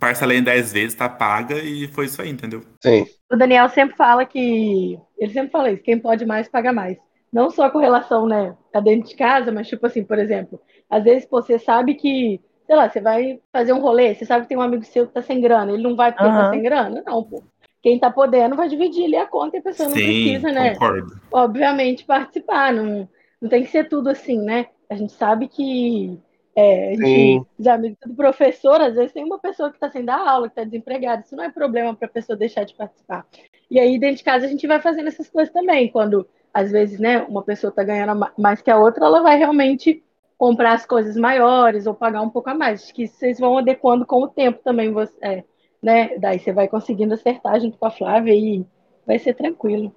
[0.00, 2.62] parcelei em 10 vezes, tá paga e foi isso aí, entendeu?
[2.82, 3.04] Sim.
[3.30, 4.98] O Daniel sempre fala que.
[5.18, 6.96] Ele sempre fala isso: quem pode mais, paga mais.
[7.30, 10.58] Não só com relação, né, a dentro de casa, mas tipo assim, por exemplo,
[10.88, 14.48] às vezes você sabe que, sei lá, você vai fazer um rolê, você sabe que
[14.48, 16.62] tem um amigo seu que tá sem grana, ele não vai porque ele tá sem
[16.62, 17.02] grana?
[17.06, 17.42] Não, pô.
[17.82, 20.74] Quem tá podendo vai dividir ali a conta e a pessoa não Sim, precisa, né?
[20.74, 21.14] concordo.
[21.30, 22.72] obviamente, participar.
[22.72, 23.08] Não,
[23.40, 24.68] não tem que ser tudo assim, né?
[24.88, 26.18] A gente sabe que
[26.56, 27.44] é, Sim.
[27.58, 30.52] os amigos do professor, às vezes tem uma pessoa que está sem dar aula, que
[30.52, 31.22] está desempregada.
[31.22, 33.26] Isso não é problema para a pessoa deixar de participar.
[33.70, 35.90] E aí, dentro de casa, a gente vai fazendo essas coisas também.
[35.90, 39.36] Quando, às vezes, né, uma pessoa está ganhando ma- mais que a outra, ela vai
[39.38, 40.02] realmente
[40.36, 42.82] comprar as coisas maiores ou pagar um pouco a mais.
[42.84, 45.44] Acho que vocês vão adequando com o tempo também, você, é,
[45.82, 46.16] né?
[46.18, 48.64] Daí você vai conseguindo acertar junto com a Flávia e
[49.06, 49.94] vai ser tranquilo.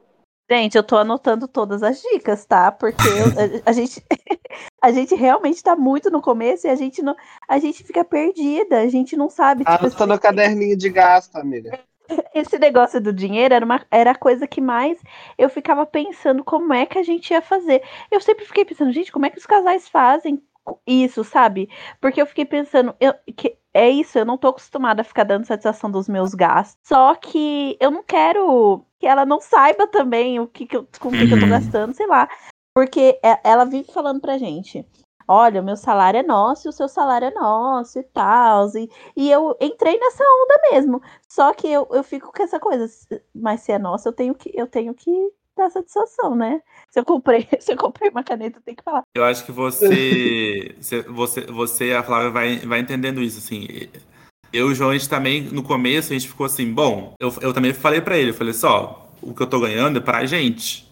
[0.49, 2.71] Gente, eu tô anotando todas as dicas, tá?
[2.71, 3.27] Porque eu-
[3.65, 4.03] a, a gente
[4.81, 7.15] a gente realmente tá muito no começo e a gente não
[7.47, 9.63] a gente fica perdida, a gente não sabe.
[9.63, 11.79] Tá tipo, anotando o assim, caderninho de gasto, amiga.
[12.33, 15.01] esse negócio do dinheiro era, uma, era a coisa que mais
[15.37, 17.81] eu ficava pensando como é que a gente ia fazer.
[18.11, 20.41] Eu sempre fiquei pensando, gente, como é que os casais fazem
[20.85, 21.69] isso, sabe?
[21.99, 25.45] Porque eu fiquei pensando, eu, que é isso, eu não tô acostumada a ficar dando
[25.45, 26.79] satisfação dos meus gastos.
[26.87, 31.09] Só que eu não quero que ela não saiba também o que, que eu, com
[31.09, 31.51] o que, que eu tô Uhum.
[31.51, 32.29] gastando, sei lá.
[32.73, 34.87] Porque é- ela vive falando pra gente.
[35.27, 38.67] Olha, o meu salário é nosso e o seu salário é nosso e tal.
[38.77, 41.01] E, e eu entrei nessa onda mesmo.
[41.27, 42.85] Só que eu, eu fico com essa coisa.
[43.33, 45.11] Mas se é nossa, eu tenho que, eu tenho que
[45.55, 46.61] dar satisfação, né?
[46.89, 49.03] Se eu comprei, se eu comprei uma caneta, eu tenho que falar.
[49.15, 50.75] Eu acho que você,
[51.07, 53.67] você, você, e a Flávia vai, vai entendendo isso, assim.
[54.53, 57.33] Eu e o João, a gente também, no começo, a gente ficou assim, bom, eu,
[57.41, 60.25] eu também falei pra ele, eu falei só, o que eu tô ganhando é pra
[60.25, 60.89] gente,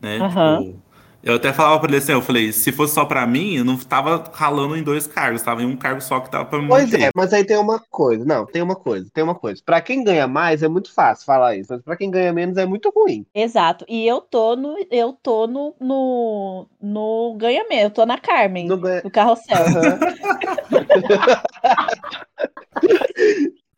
[0.00, 0.18] né?
[0.18, 0.62] Aham.
[0.62, 0.91] Tipo,
[1.22, 3.78] Eu até falava pra ele assim, eu falei, se fosse só pra mim, eu não
[3.78, 6.92] tava ralando em dois cargos, tava em um cargo só que tava pra me Pois
[6.94, 8.24] é, mas aí tem uma coisa.
[8.24, 9.62] Não, tem uma coisa, tem uma coisa.
[9.64, 12.66] Pra quem ganha mais é muito fácil falar isso, mas pra quem ganha menos é
[12.66, 13.24] muito ruim.
[13.34, 13.84] Exato.
[13.88, 14.76] E eu tô no.
[14.90, 15.74] Eu tô no.
[15.80, 17.86] no, no ganha mesmo.
[17.86, 18.66] Eu tô na Carmen.
[18.66, 19.02] Não ganha...
[19.04, 19.56] No carrossel.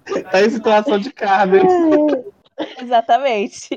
[0.31, 1.63] Tá em situação de Carmen.
[2.81, 3.69] Exatamente.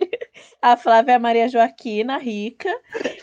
[0.61, 2.69] A Flávia é a Maria Joaquina, rica,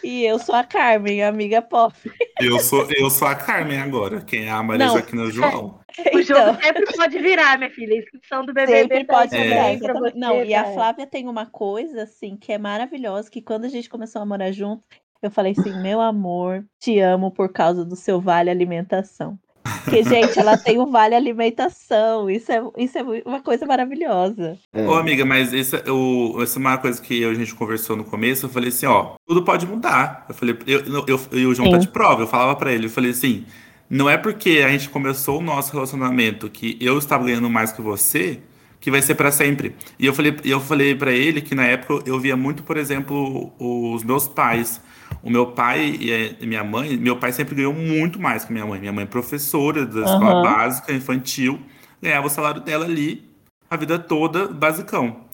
[0.02, 2.12] e eu sou a Carmen, amiga pobre.
[2.40, 4.20] Eu sou, eu sou a Carmen agora.
[4.22, 4.92] Quem é a Maria Não.
[4.94, 5.80] Joaquina João?
[6.12, 7.94] O jogo Então, sempre pode virar, minha filha.
[7.94, 9.54] A inscrição do BBB sempre tá pode virar.
[9.54, 10.12] pra exatamente.
[10.12, 10.64] você, Não, e a.
[10.72, 14.50] Flávia tem uma coisa, assim, que é maravilhosa, que quando a gente começou a morar
[14.50, 14.82] junto,
[15.22, 19.38] eu falei assim, meu amor, te amo por causa do seu vale alimentação.
[19.84, 22.28] Porque, gente, ela tem o vale alimentação.
[22.30, 24.58] Isso é, isso é uma coisa maravilhosa.
[24.72, 24.86] É.
[24.86, 28.46] Ô, amiga, mas isso, é é uma coisa que eu- a gente conversou no começo.
[28.46, 30.24] Eu falei assim, ó, tudo pode mudar.
[30.28, 31.86] Eu falei, eu, eu, eu, e o João tá Sim.
[31.86, 32.22] de prova.
[32.22, 33.44] Eu falava pra ele, eu falei assim,
[33.88, 37.82] não é porque a gente começou o nosso relacionamento que eu estava ganhando mais que
[37.82, 38.40] você
[38.80, 39.74] que vai ser pra sempre.
[39.98, 43.50] E eu falei, eu falei para ele que na época eu via muito, por exemplo,
[43.58, 44.78] os meus pais.
[45.24, 45.96] O meu pai
[46.40, 48.80] e minha mãe, meu pai sempre ganhou muito mais que minha mãe.
[48.80, 51.60] Minha mãe é professora da escola básica, infantil,
[52.02, 53.24] ganhava o salário dela ali
[53.70, 55.24] a vida toda, basicão.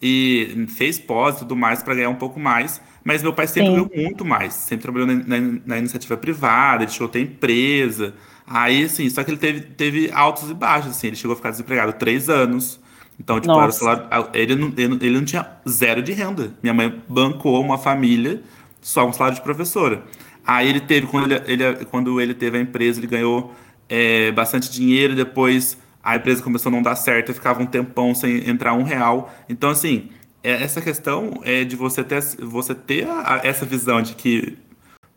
[0.00, 2.80] E fez pós e tudo mais para ganhar um pouco mais.
[3.04, 3.74] Mas meu pai sempre Sim.
[3.74, 4.54] ganhou muito mais.
[4.54, 8.14] Sempre trabalhou na, na- na iniciativa privada, ele chegou a ter empresa.
[8.46, 11.08] Aí, assim, só que ele teve, teve altos e baixos, assim.
[11.08, 12.80] Ele chegou a ficar desempregado três anos.
[13.18, 13.72] Então, tipo, era o Nossa.
[13.72, 16.52] salário, ele, não, ele, ele não tinha zero de renda.
[16.62, 18.42] Minha mãe bancou uma família,
[18.82, 20.02] só um salário de professora.
[20.46, 23.54] Aí ele teve, quando ele, ele- quando ele teve a empresa, ele ganhou
[23.88, 25.14] é, bastante dinheiro.
[25.14, 28.82] Depois a empresa começou a não dar certo, e ficava um tempão sem entrar um
[28.82, 29.32] real.
[29.48, 30.10] Então, assim,
[30.42, 34.58] é- essa questão é de você ter, você ter a- essa visão de que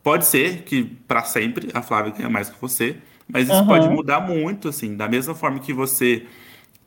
[0.03, 2.97] pode ser que para sempre a Flávia ganha mais que você,
[3.27, 3.67] mas isso Aham.
[3.67, 4.95] pode mudar muito, assim.
[4.95, 6.25] Da mesma forma que você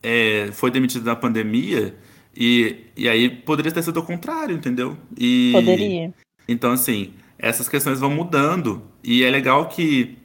[0.02, 1.96] é, foi demitido na pandemia,
[2.36, 4.96] e, e aí poderia ter sido o contrário, entendeu?
[5.18, 6.14] E, Poderia.
[6.49, 8.82] Então, assim, essas questões vão mudando.
[9.05, 10.18] E é legal que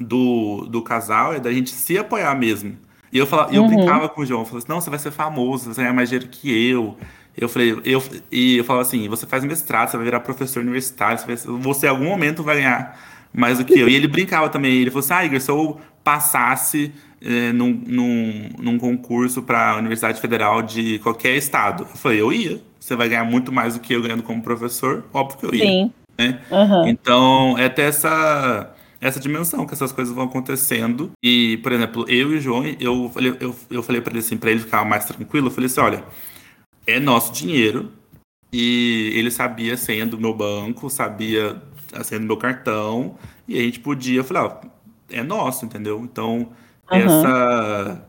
[0.00, 2.76] do, do casal é da gente se apoiar mesmo.
[3.12, 3.68] E eu, falava, eu Uhum.
[3.68, 5.92] brincava com o João, eu falava assim, não, você vai ser famoso, você vai ganhar
[5.94, 6.96] mais dinheiro que eu.
[7.36, 11.18] Eu falei, eu, e eu falava assim, você faz mestrado, você vai virar professor universitário,
[11.18, 12.98] você, vai, você em algum momento vai ganhar
[13.32, 13.88] mais do que eu.
[13.88, 18.48] E ele brincava também, ele falou assim, ah, Igor, se eu passasse eh, num, num,
[18.58, 21.84] num concurso para a Universidade Federal de qualquer estado.
[21.84, 22.60] Eu falei, eu ia.
[22.80, 25.64] Você vai ganhar muito mais do que eu ganhando como professor, óbvio que eu ia.
[25.64, 25.92] Sim.
[26.18, 26.40] né?
[26.50, 26.88] Aham.
[26.88, 31.12] Então, é ter essa, essa dimensão que essas coisas vão acontecendo.
[31.22, 34.36] E, por exemplo, eu e o João, eu falei, eu, eu falei para ele assim,
[34.36, 36.04] para ele ficar mais tranquilo, eu falei assim, olha,
[36.86, 37.92] é nosso dinheiro.
[38.52, 43.16] E ele sabia a senha do meu banco, sabia a senha do meu cartão,
[43.48, 44.56] e a gente podia, eu falei, ó,
[45.12, 46.00] é nosso, entendeu?
[46.02, 46.50] Então,
[46.90, 47.02] Aham.
[47.04, 48.08] essa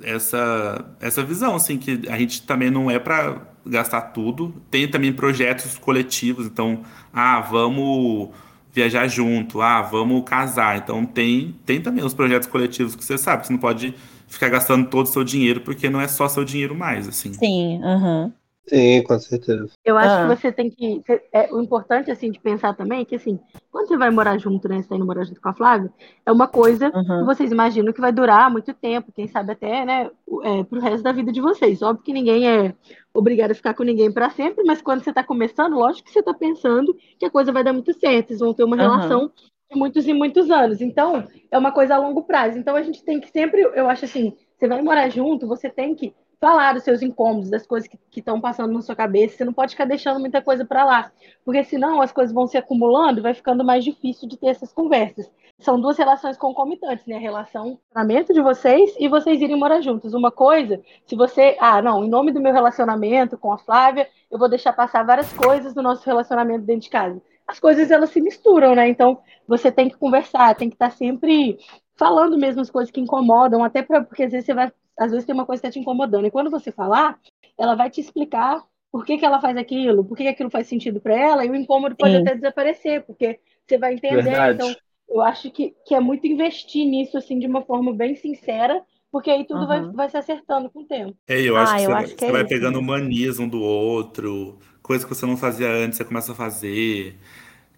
[0.00, 4.54] essa essa visão assim que a gente também não é para gastar tudo.
[4.70, 6.82] Tem também projetos coletivos, então,
[7.12, 8.30] ah, vamos
[8.72, 10.76] viajar junto, ah, vamos casar.
[10.78, 13.94] Então tem tem também os projetos coletivos que você sabe, que você não pode
[14.28, 17.32] ficar gastando todo o seu dinheiro porque não é só seu dinheiro mais, assim.
[17.32, 18.32] Sim, aham.
[18.68, 19.70] Sim, com certeza.
[19.84, 20.20] Eu acho Ah.
[20.22, 21.02] que você tem que.
[21.32, 23.38] é, o importante, assim, de pensar também é que, assim,
[23.72, 24.82] quando você vai morar junto, né?
[24.82, 25.90] Você tá indo morar junto com a Flávia,
[26.26, 27.24] é uma coisa que Aham.
[27.24, 31.02] vocês imaginam que vai durar muito tempo, quem sabe até, né, o- é, pro resto
[31.02, 31.80] da vida de vocês.
[31.80, 32.74] Óbvio que ninguém é
[33.14, 36.22] obrigado a ficar com ninguém para sempre, mas quando você tá começando, lógico que você
[36.22, 38.84] tá pensando que a coisa vai dar muito certo, vocês vão ter uma Aham.
[38.98, 39.32] relação
[39.70, 40.80] de muitos e muitos anos.
[40.80, 42.58] Então, é uma coisa a longo prazo.
[42.58, 45.94] Então, a gente tem que sempre, eu acho assim, você vai morar junto, você tem
[45.94, 49.36] que falar dos seus incômodos, das coisas que estão passando na sua cabeça.
[49.36, 51.12] Você não pode ficar deixando muita coisa para lá,
[51.44, 55.30] porque senão as coisas vão se acumulando vai ficando mais difícil de ter essas conversas.
[55.58, 57.16] São duas relações concomitantes, né?
[57.16, 60.14] A relação relacionamento de vocês e vocês irem morar juntos.
[60.14, 64.38] Uma coisa, se você, ah, não, em nome do meu relacionamento com a Flávia, eu
[64.38, 67.20] vou deixar passar várias coisas do nosso relacionamento dentro de casa.
[67.46, 68.88] As coisas elas se misturam, né?
[68.88, 71.58] Então, você tem que conversar, tem que estar sempre
[71.96, 75.24] falando mesmo as coisas que incomodam, até pra, porque às vezes você vai às vezes
[75.26, 76.26] tem uma coisa que está te incomodando.
[76.26, 77.18] E quando você falar,
[77.58, 80.66] ela vai te explicar por que, que ela faz aquilo, por que, que aquilo faz
[80.66, 82.16] sentido para ela, e o incômodo pode Sim.
[82.16, 84.14] até desaparecer, porque você vai entender.
[84.14, 84.48] Verdade.
[84.48, 84.76] Então,
[85.08, 89.30] eu acho que, que é muito investir nisso assim de uma forma bem sincera, porque
[89.30, 89.92] aí tudo vai, Uhum.
[89.92, 91.16] vai se acertando com o tempo.
[91.26, 93.38] É, eu acho Ah, que eu você, acho vai, que é vai isso pegando manias
[93.38, 97.18] um do outro, coisa que você não fazia antes, você começa a fazer,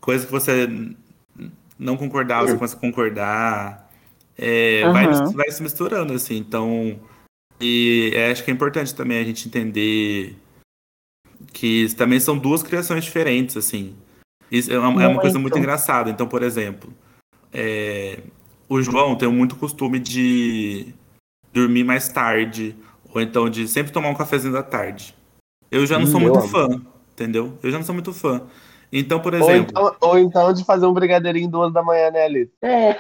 [0.01, 0.69] coisa que você
[1.79, 3.91] não concordava, você começa a concordar.
[4.39, 5.35] É, vai, Aham.
[5.35, 6.37] vai se misturando, assim.
[6.37, 6.99] Então,
[7.61, 10.37] e é, acho que é importante também a gente entender
[11.53, 13.95] que também são duas criações diferentes, assim.
[14.51, 16.11] Isso é uma, é uma coisa muito engraçada.
[16.11, 16.93] Então, por exemplo,
[17.53, 18.21] é,
[18.69, 20.95] o João tem muito costume de
[21.53, 22.77] dormir mais tarde,
[23.13, 25.15] ou então de sempre tomar um cafezinho da tarde.
[25.71, 26.49] Eu já não sou eu muito amo.
[26.49, 26.81] fã,
[27.13, 27.59] entendeu?
[27.63, 28.43] Eu já não sou muito fã.
[28.93, 32.25] Então, por Ou exemplo, então, ou então de fazer um brigadeirinho duas da manhã, né,
[32.25, 32.53] Alice?
[32.63, 32.99] É,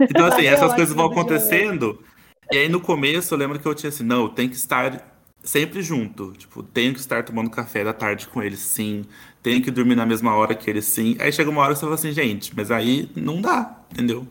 [0.00, 2.02] Então, assim, essas coisas vão muito acontecendo.
[2.50, 5.12] E aí, no começo, eu lembro que eu tinha assim, não, tenho que estar
[5.42, 6.32] sempre junto.
[6.32, 9.04] Tipo, tenho que estar tomando café da tarde com eles, sim.
[9.42, 11.16] Tenho que dormir na mesma hora que eles, sim.
[11.18, 14.26] Aí chega uma hora que você fala assim, gente, mas aí não dá, entendeu?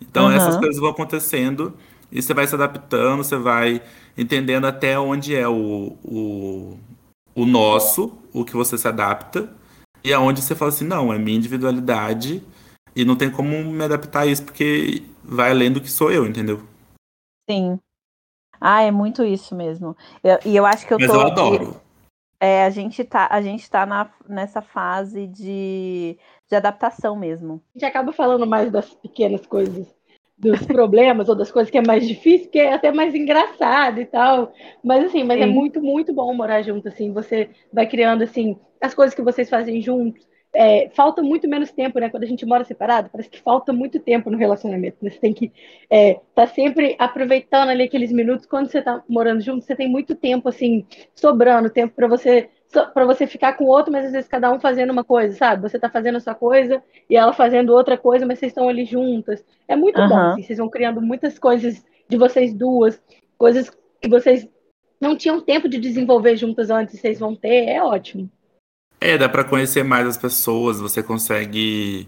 [0.00, 0.36] Então, Aham.
[0.36, 1.74] essas coisas vão acontecendo
[2.10, 3.82] e você vai se adaptando, você vai
[4.16, 6.78] entendendo até onde é o, o,
[7.34, 9.52] o nosso, o que você se adapta,
[10.02, 12.42] e aonde você fala assim, não, é minha individualidade
[12.96, 16.26] e não tem como me adaptar a isso, porque vai além do que sou eu,
[16.26, 16.62] entendeu?
[17.50, 17.80] Sim.
[18.60, 19.96] Ah, é muito isso mesmo.
[20.22, 21.14] Eu- e eu acho que eu Mas tô.
[21.14, 21.80] eu adoro.
[22.38, 26.16] É, a gente tá, a gente tá na, nessa fase de,
[26.48, 27.62] de adaptação mesmo.
[27.74, 29.94] a gente acaba falando mais das pequenas coisas,
[30.38, 34.06] dos problemas ou das coisas que é mais difícil, que é até mais engraçado e
[34.06, 34.52] tal.
[34.82, 35.52] Mas assim, mas é Sim.
[35.52, 37.12] muito, muito bom morar junto, assim.
[37.12, 40.29] Você vai criando, assim, as coisas que vocês fazem juntos.
[40.52, 42.10] É, falta muito menos tempo, né?
[42.10, 44.96] Quando a gente mora separado, parece que falta muito tempo no relacionamento.
[45.00, 45.10] né?
[45.10, 45.52] Você tem que
[45.88, 48.46] é, tá sempre aproveitando ali aqueles minutos.
[48.46, 50.84] Quando você tá morando junto, você tem muito tempo, assim,
[51.14, 52.48] sobrando, tempo para você
[52.94, 55.62] para você ficar com o outro, mas às vezes cada um fazendo uma coisa, sabe?
[55.62, 58.84] Você tá fazendo a sua coisa e ela fazendo outra coisa, mas vocês estão ali
[58.84, 59.44] juntas.
[59.66, 60.32] É muito bom, Aham.
[60.32, 63.02] assim, vocês vão criando muitas coisas de vocês duas,
[63.36, 63.70] coisas
[64.00, 64.48] que vocês
[65.00, 68.30] não tinham tempo de desenvolver juntas antes, vocês vão ter, é ótimo.
[69.00, 72.06] É, dá pra conhecer mais as pessoas, você consegue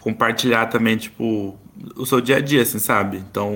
[0.00, 1.58] compartilhar também, tipo,
[1.94, 3.18] o seu dia a dia, assim, sabe?
[3.18, 3.54] Então,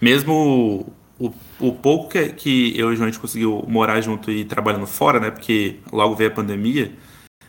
[0.00, 4.30] mesmo o, o pouco que, que eu e o João a gente conseguiu morar junto
[4.30, 5.30] e trabalhando fora, né?
[5.30, 6.92] Porque logo veio a pandemia,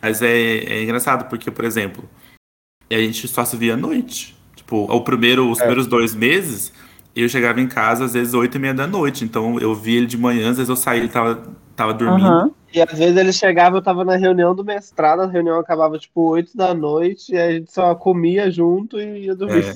[0.00, 2.08] mas é, é engraçado, porque, por exemplo,
[2.90, 4.36] a gente só se via à noite.
[4.56, 5.62] Tipo, o primeiro, os É.
[5.62, 6.72] primeiros dois meses,
[7.14, 9.24] eu chegava em casa às vezes oito e meia da noite.
[9.24, 11.42] Então eu via ele de manhã, às vezes eu saía, ele tava,
[11.76, 12.26] tava dormindo.
[12.26, 12.50] Aham.
[12.72, 16.22] E às vezes ele chegava, eu tava na reunião do mestrado, a reunião acabava tipo
[16.30, 19.74] 8 da noite, e a gente só comia junto e ia dormir.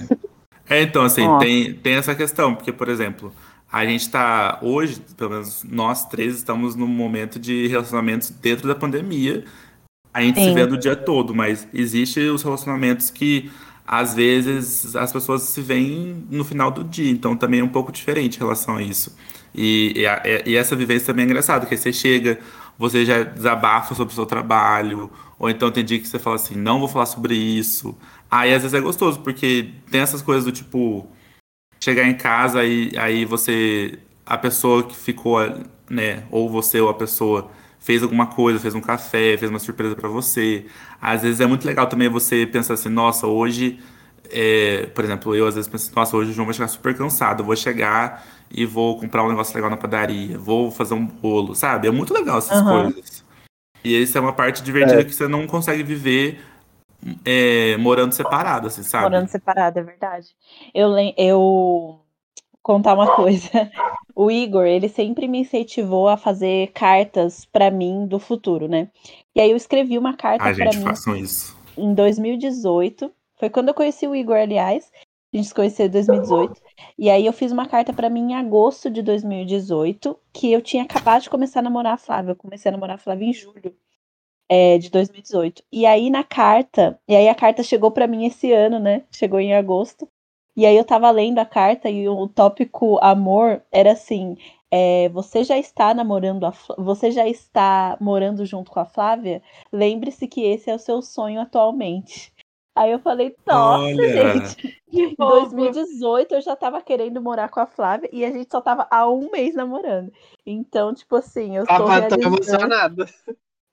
[0.69, 3.33] É, então, assim, tem, tem essa questão, porque, por exemplo,
[3.71, 8.75] a gente tá, hoje, pelo menos nós três, estamos num momento de relacionamentos dentro da
[8.75, 9.45] pandemia.
[10.13, 10.55] A gente se Sim.
[10.55, 13.51] vê do dia todo, mas existe os relacionamentos que,
[13.85, 17.91] às vezes, as pessoas se veem no final do dia, então também é um pouco
[17.91, 19.17] diferente em relação a isso.
[19.55, 22.39] E, e, a- e essa vivência também é engraçada, que aí você chega,
[22.79, 26.57] você já desabafa sobre o seu trabalho, ou então tem dia que você fala assim,
[26.57, 27.97] não vou falar sobre isso.
[28.31, 31.07] Aí às vezes é gostoso, porque tem essas coisas do tipo,
[31.81, 35.39] chegar em casa e aí você, a pessoa que ficou,
[35.91, 39.95] né, ou você ou a pessoa fez alguma coisa, fez um café, fez uma surpresa
[39.95, 40.65] pra você.
[41.01, 43.79] Às vezes é muito legal também você pensar assim, nossa, hoje,
[44.31, 47.43] é, por exemplo, eu às vezes penso, nossa, hoje o João vai chegar super cansado,
[47.43, 48.25] eu vou chegar
[48.55, 51.89] e vou comprar um negócio legal na padaria, vou fazer um bolo, sabe?
[51.89, 52.93] É muito legal essas Aham.
[52.93, 53.25] coisas.
[53.83, 55.05] E isso é uma parte divertida É.
[55.05, 56.41] que você não consegue viver
[57.25, 59.05] é, morando separado, assim, sabe?
[59.05, 60.29] Morando separado, é verdade.
[60.73, 62.01] Eu, eu
[62.63, 63.51] contar uma coisa.
[64.17, 68.89] O Igor, ele sempre me incentivou a fazer cartas pra mim do futuro, né?
[69.35, 71.57] E aí eu escrevi uma carta gente, mim façam isso.
[71.77, 73.11] em 2018.
[73.41, 74.89] Foi quando eu conheci o Igor, aliás.
[75.33, 76.63] A gente se conheceu em 2018.
[76.99, 80.83] E aí eu fiz uma carta pra mim em agosto de 2018, que eu tinha
[80.83, 82.33] acabado de começar a namorar a Flávia.
[82.33, 83.75] Eu comecei a namorar a Flávia em julho
[84.49, 85.63] é, de 2018.
[85.73, 89.05] E aí na carta, e aí a carta chegou pra mim esse ano, né?
[89.11, 90.09] Chegou em agosto.
[90.57, 94.37] E aí eu tava lendo a carta e o tópico amor era assim:
[94.71, 99.43] é, você já está namorando a você já está morando junto com a Flávia?
[99.73, 102.34] Lembre-se que esse é o seu sonho atualmente.
[102.77, 104.41] Aí eu falei, nossa, Olha.
[104.41, 104.83] gente.
[104.95, 105.57] Em fofo.
[105.57, 109.09] 2018 eu já tava querendo morar com a Flávia e a gente só tava há
[109.11, 110.13] um mês namorando.
[110.47, 112.23] Então, tipo assim, eu tô Sapatão realizando...
[112.23, 113.07] emocionado.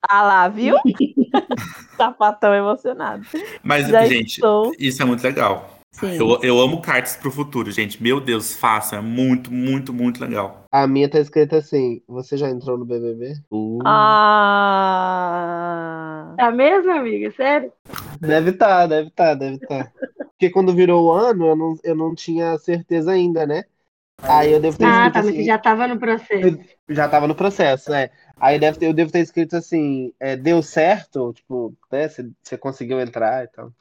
[0.08, 0.76] Ah lá, viu?
[1.96, 3.24] Sapatão emocionado.
[3.62, 4.72] Mas, Já gente, estou.
[4.78, 5.78] isso é muito legal.
[5.92, 6.16] Sim.
[6.16, 8.02] Eu, eu amo cartas pro futuro, gente.
[8.02, 8.98] Meu Deus, façam.
[8.98, 10.61] É muito, muito, muito legal.
[10.72, 13.34] A minha tá escrita assim: Você já entrou no BBB?
[13.50, 13.84] Uh.
[13.84, 15.12] Ah.
[16.36, 17.30] Tá mesmo, amiga?
[17.32, 17.72] Sério?
[18.20, 19.92] Deve tá, deve tá, deve tá.
[20.30, 23.64] Porque quando virou o ano, eu não, eu não tinha certeza ainda, né?
[24.22, 25.36] Aí eu devo ter Ah, escrito tá, mas assim.
[25.36, 26.58] você já tava no processo.
[26.88, 28.10] Já tava no processo, é.
[28.40, 32.08] Aí deve ter- eu devo ter escrito assim, é, deu certo, tipo, né?
[32.08, 33.72] Você você conseguiu entrar e tal.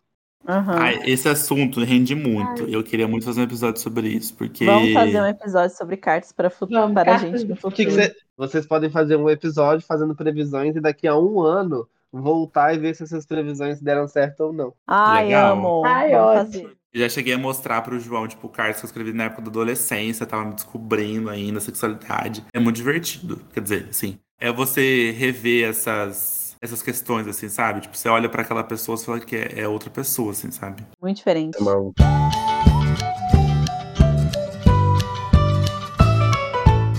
[0.47, 0.75] Aham.
[0.77, 2.63] Ai, esse assunto rende muito.
[2.63, 4.65] Eu queria muito fazer um episódio sobre isso, porque.
[4.65, 7.91] Vamos fazer um episódio sobre cartas para, futuro, Vamos, para a cartas gente no futuro.
[7.91, 12.79] cê- vocês podem fazer um episódio fazendo previsões e daqui a um ano voltar e
[12.79, 14.73] ver se essas previsões deram certo ou não.
[14.87, 15.53] Ai, Legal.
[15.57, 15.85] amo.
[15.85, 16.45] Ai, ótimo.
[16.45, 16.77] fazer.
[16.93, 20.25] Já cheguei a mostrar pro João, tipo, cartas que eu escrevi na época da adolescência,
[20.25, 22.43] tava me descobrindo ainda a sexualidade.
[22.51, 23.39] É muito divertido.
[23.53, 27.81] Quer dizer, assim, é você rever essas, essas questões, assim, sabe?
[27.81, 30.83] Tipo, você olha pra aquela pessoa e fala que é, é outra pessoa, assim, sabe?
[31.01, 31.57] Muito diferente.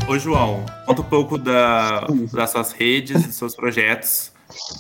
[0.09, 4.33] Ô, João, conta um pouco da, das suas redes, dos seus projetos.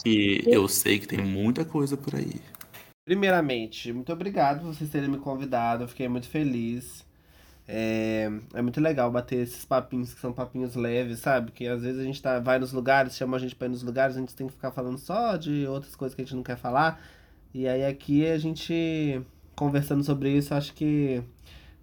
[0.05, 2.43] E eu sei que tem muita coisa por aí.
[3.05, 5.85] Primeiramente, muito obrigado por vocês terem me convidado.
[5.85, 7.07] Eu fiquei muito feliz.
[7.75, 11.51] É, é muito legal bater esses papinhos que são papinhos leves, sabe?
[11.53, 13.83] Que às vezes a gente tá, vai nos lugares, chama a gente pra ir nos
[13.83, 16.43] lugares, a gente tem que ficar falando só de outras coisas que a gente não
[16.43, 17.01] quer falar.
[17.55, 19.23] E aí aqui a gente
[19.57, 21.23] conversando sobre isso, acho que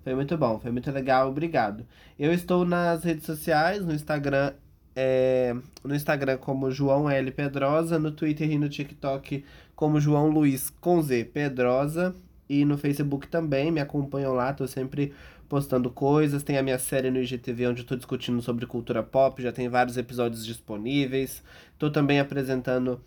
[0.04, 1.84] foi muito bom, foi muito legal, obrigado.
[2.20, 4.54] Eu estou nas redes sociais, no Instagram,
[4.96, 9.44] é, no Instagram como João L Pedrosa, no Twitter e no TikTok
[9.76, 12.16] como João Luiz com Z Pedrosa
[12.48, 15.14] e no Facebook também, me acompanham lá, tô sempre
[15.50, 19.41] postando coisas, tem a minha série no IGTV onde eu tô discutindo sobre cultura pop,
[19.41, 21.43] já tem vários episódios disponíveis.
[21.78, 23.02] Tô também apresentando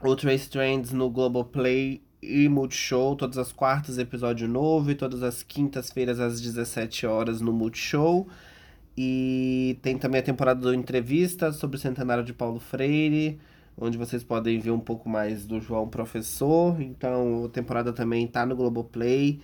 [0.00, 5.42] o Trace Trends no Globoplay e Multishow, todas as quartas episódio novo e todas as
[5.42, 8.26] quintas-feiras às 17 horas no Multishow.
[8.96, 13.38] E tem também a temporada do Entrevista sobre o centenário de Paulo Freire,
[13.76, 16.80] onde vocês podem ver um pouco mais do João Professor.
[16.80, 19.42] Então, a temporada também tá no Globoplay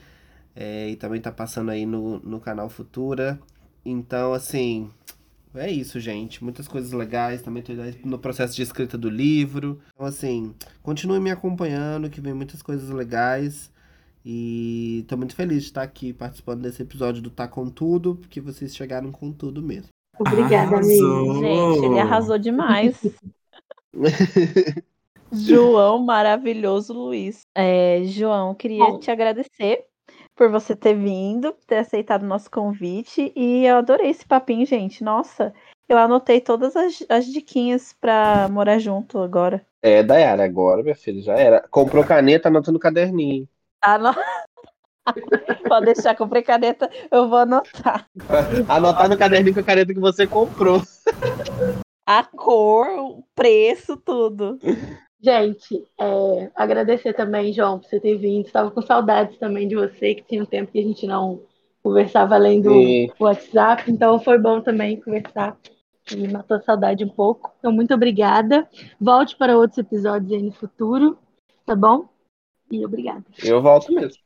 [0.55, 3.41] é, e também tá passando aí no, no canal Futura.
[3.85, 4.91] Então, assim,
[5.55, 6.43] é isso, gente.
[6.43, 7.43] Muitas coisas legais.
[7.43, 7.73] Também tô
[8.05, 9.81] no processo de escrita do livro.
[9.95, 13.71] Então, assim, continue me acompanhando, que vem muitas coisas legais.
[14.25, 18.41] E tô muito feliz de estar aqui participando desse episódio do Tá Com Tudo, porque
[18.41, 19.89] vocês chegaram com tudo mesmo.
[20.19, 21.31] Obrigada, Arrasou.
[21.31, 21.41] amigo.
[21.41, 23.03] Gente, ele arrasou demais.
[25.33, 27.41] João maravilhoso Luiz.
[27.55, 29.01] É, João, queria Bom.
[29.01, 29.87] te agradecer
[30.35, 33.33] por você ter vindo, ter aceitado o nosso convite.
[33.37, 35.05] E eu adorei esse papinho, gente.
[35.05, 35.53] Nossa,
[35.89, 39.65] eu anotei todas as, as diquinhas pra morar junto agora.
[39.83, 41.61] É, Dayara, agora, minha filha, já era.
[41.69, 43.49] Comprou caneta, anota no caderninho.
[43.81, 44.15] Ah, não.
[45.69, 48.07] Pode deixar, comprei caneta, eu vou anotar.
[48.69, 50.81] Anotar no caderninho com a caneta que você comprou.
[52.07, 54.59] A cor, o preço, tudo.
[55.23, 58.47] Gente, é, agradecer também, João, por você ter vindo.
[58.47, 61.41] Estava com saudades também de você, que tinha um tempo que a gente não
[61.81, 63.11] conversava além do Sim.
[63.21, 65.57] WhatsApp, então foi bom também conversar
[66.11, 67.53] e matou a saudade um pouco.
[67.59, 68.69] Então, muito obrigada.
[69.01, 71.17] Volte para outros episódios aí no futuro,
[71.65, 72.09] tá bom?
[72.71, 73.25] E obrigada.
[73.45, 74.21] Eu volto mesmo.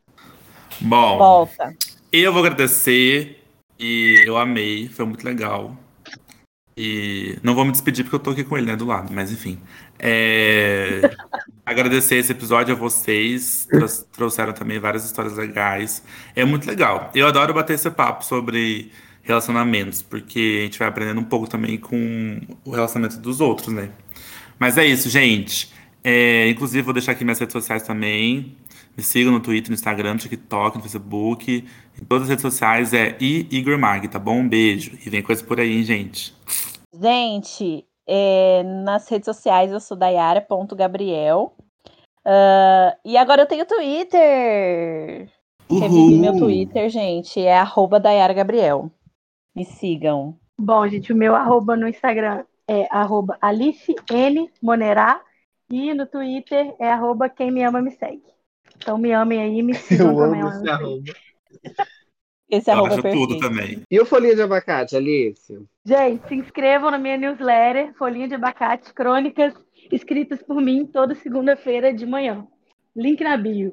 [0.81, 1.75] Bom, Volta.
[2.13, 3.43] eu vou agradecer
[3.79, 5.77] e eu amei, foi muito legal.
[6.77, 9.33] E não vou me despedir porque eu tô aqui com ele, né, do lado, mas
[9.33, 9.59] enfim.
[9.99, 11.01] É,
[11.67, 16.01] Agradecer esse episódio a vocês, trou- trouxeram também várias histórias legais.
[16.37, 17.11] É muito legal.
[17.13, 18.93] Eu adoro bater esse papo sobre
[19.23, 23.91] relacionamentos, porque a gente vai aprendendo um pouco também com o relacionamento dos outros, né?
[24.61, 25.73] Mas é isso, gente.
[26.05, 28.57] É, inclusive, vou deixar aqui minhas redes sociais também.
[28.97, 31.65] Me sigam no Twitter, no Instagram, no TikTok, no Facebook.
[32.01, 33.77] Em todas as redes sociais é I Igor
[34.09, 34.39] tá bom?
[34.39, 34.93] Um beijo.
[35.05, 36.33] E vem coisa por aí, hein, gente.
[36.95, 41.53] Gente, é, nas redes sociais eu sou Dayara.gabriel.
[42.25, 45.31] Ah, e agora eu tenho Twitter.
[45.71, 47.41] Revivi meu Twitter, gente.
[47.41, 48.91] É arroba Dayara Gabriel.
[49.55, 50.37] Me sigam.
[50.59, 55.21] Bom, gente, o meu arroba no Instagram é arroba Alice N Monerá
[55.71, 58.23] e no Twitter é arroba quem me ama me segue.
[58.77, 61.13] Então me amem aí, me sigam Eu também amo esse arroba.
[62.49, 63.41] Esse arroba é acho tudo perfeito.
[63.41, 63.83] também.
[63.91, 65.59] E o folhinha de abacate, Alice?
[65.85, 69.55] Gente, se inscrevam na minha newsletter, Folhinha de Abacate, crônicas
[69.91, 72.47] escritas por mim toda segunda-feira de manhã.
[72.95, 73.73] Link na bio.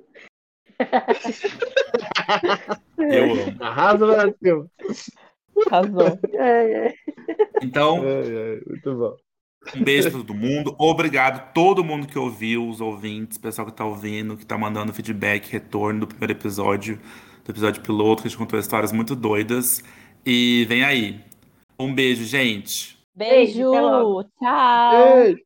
[2.97, 3.55] Eu amo.
[3.59, 4.69] Arrasa, Brasil.
[5.67, 6.19] Arrasou.
[6.33, 6.93] É, é.
[7.61, 9.15] Então, ai, muito bom.
[9.75, 10.75] Um beijo pra todo mundo.
[10.77, 15.49] Obrigado todo mundo que ouviu, os ouvintes, pessoal que tá ouvindo, que tá mandando feedback,
[15.49, 16.99] retorno do primeiro episódio,
[17.43, 19.83] do episódio piloto, que a gente contou histórias muito doidas.
[20.25, 21.21] E vem aí.
[21.77, 22.97] Um beijo, gente.
[23.15, 23.71] Beijo.
[23.71, 24.23] Beijo.
[24.39, 25.17] Tchau.
[25.25, 25.37] Ei.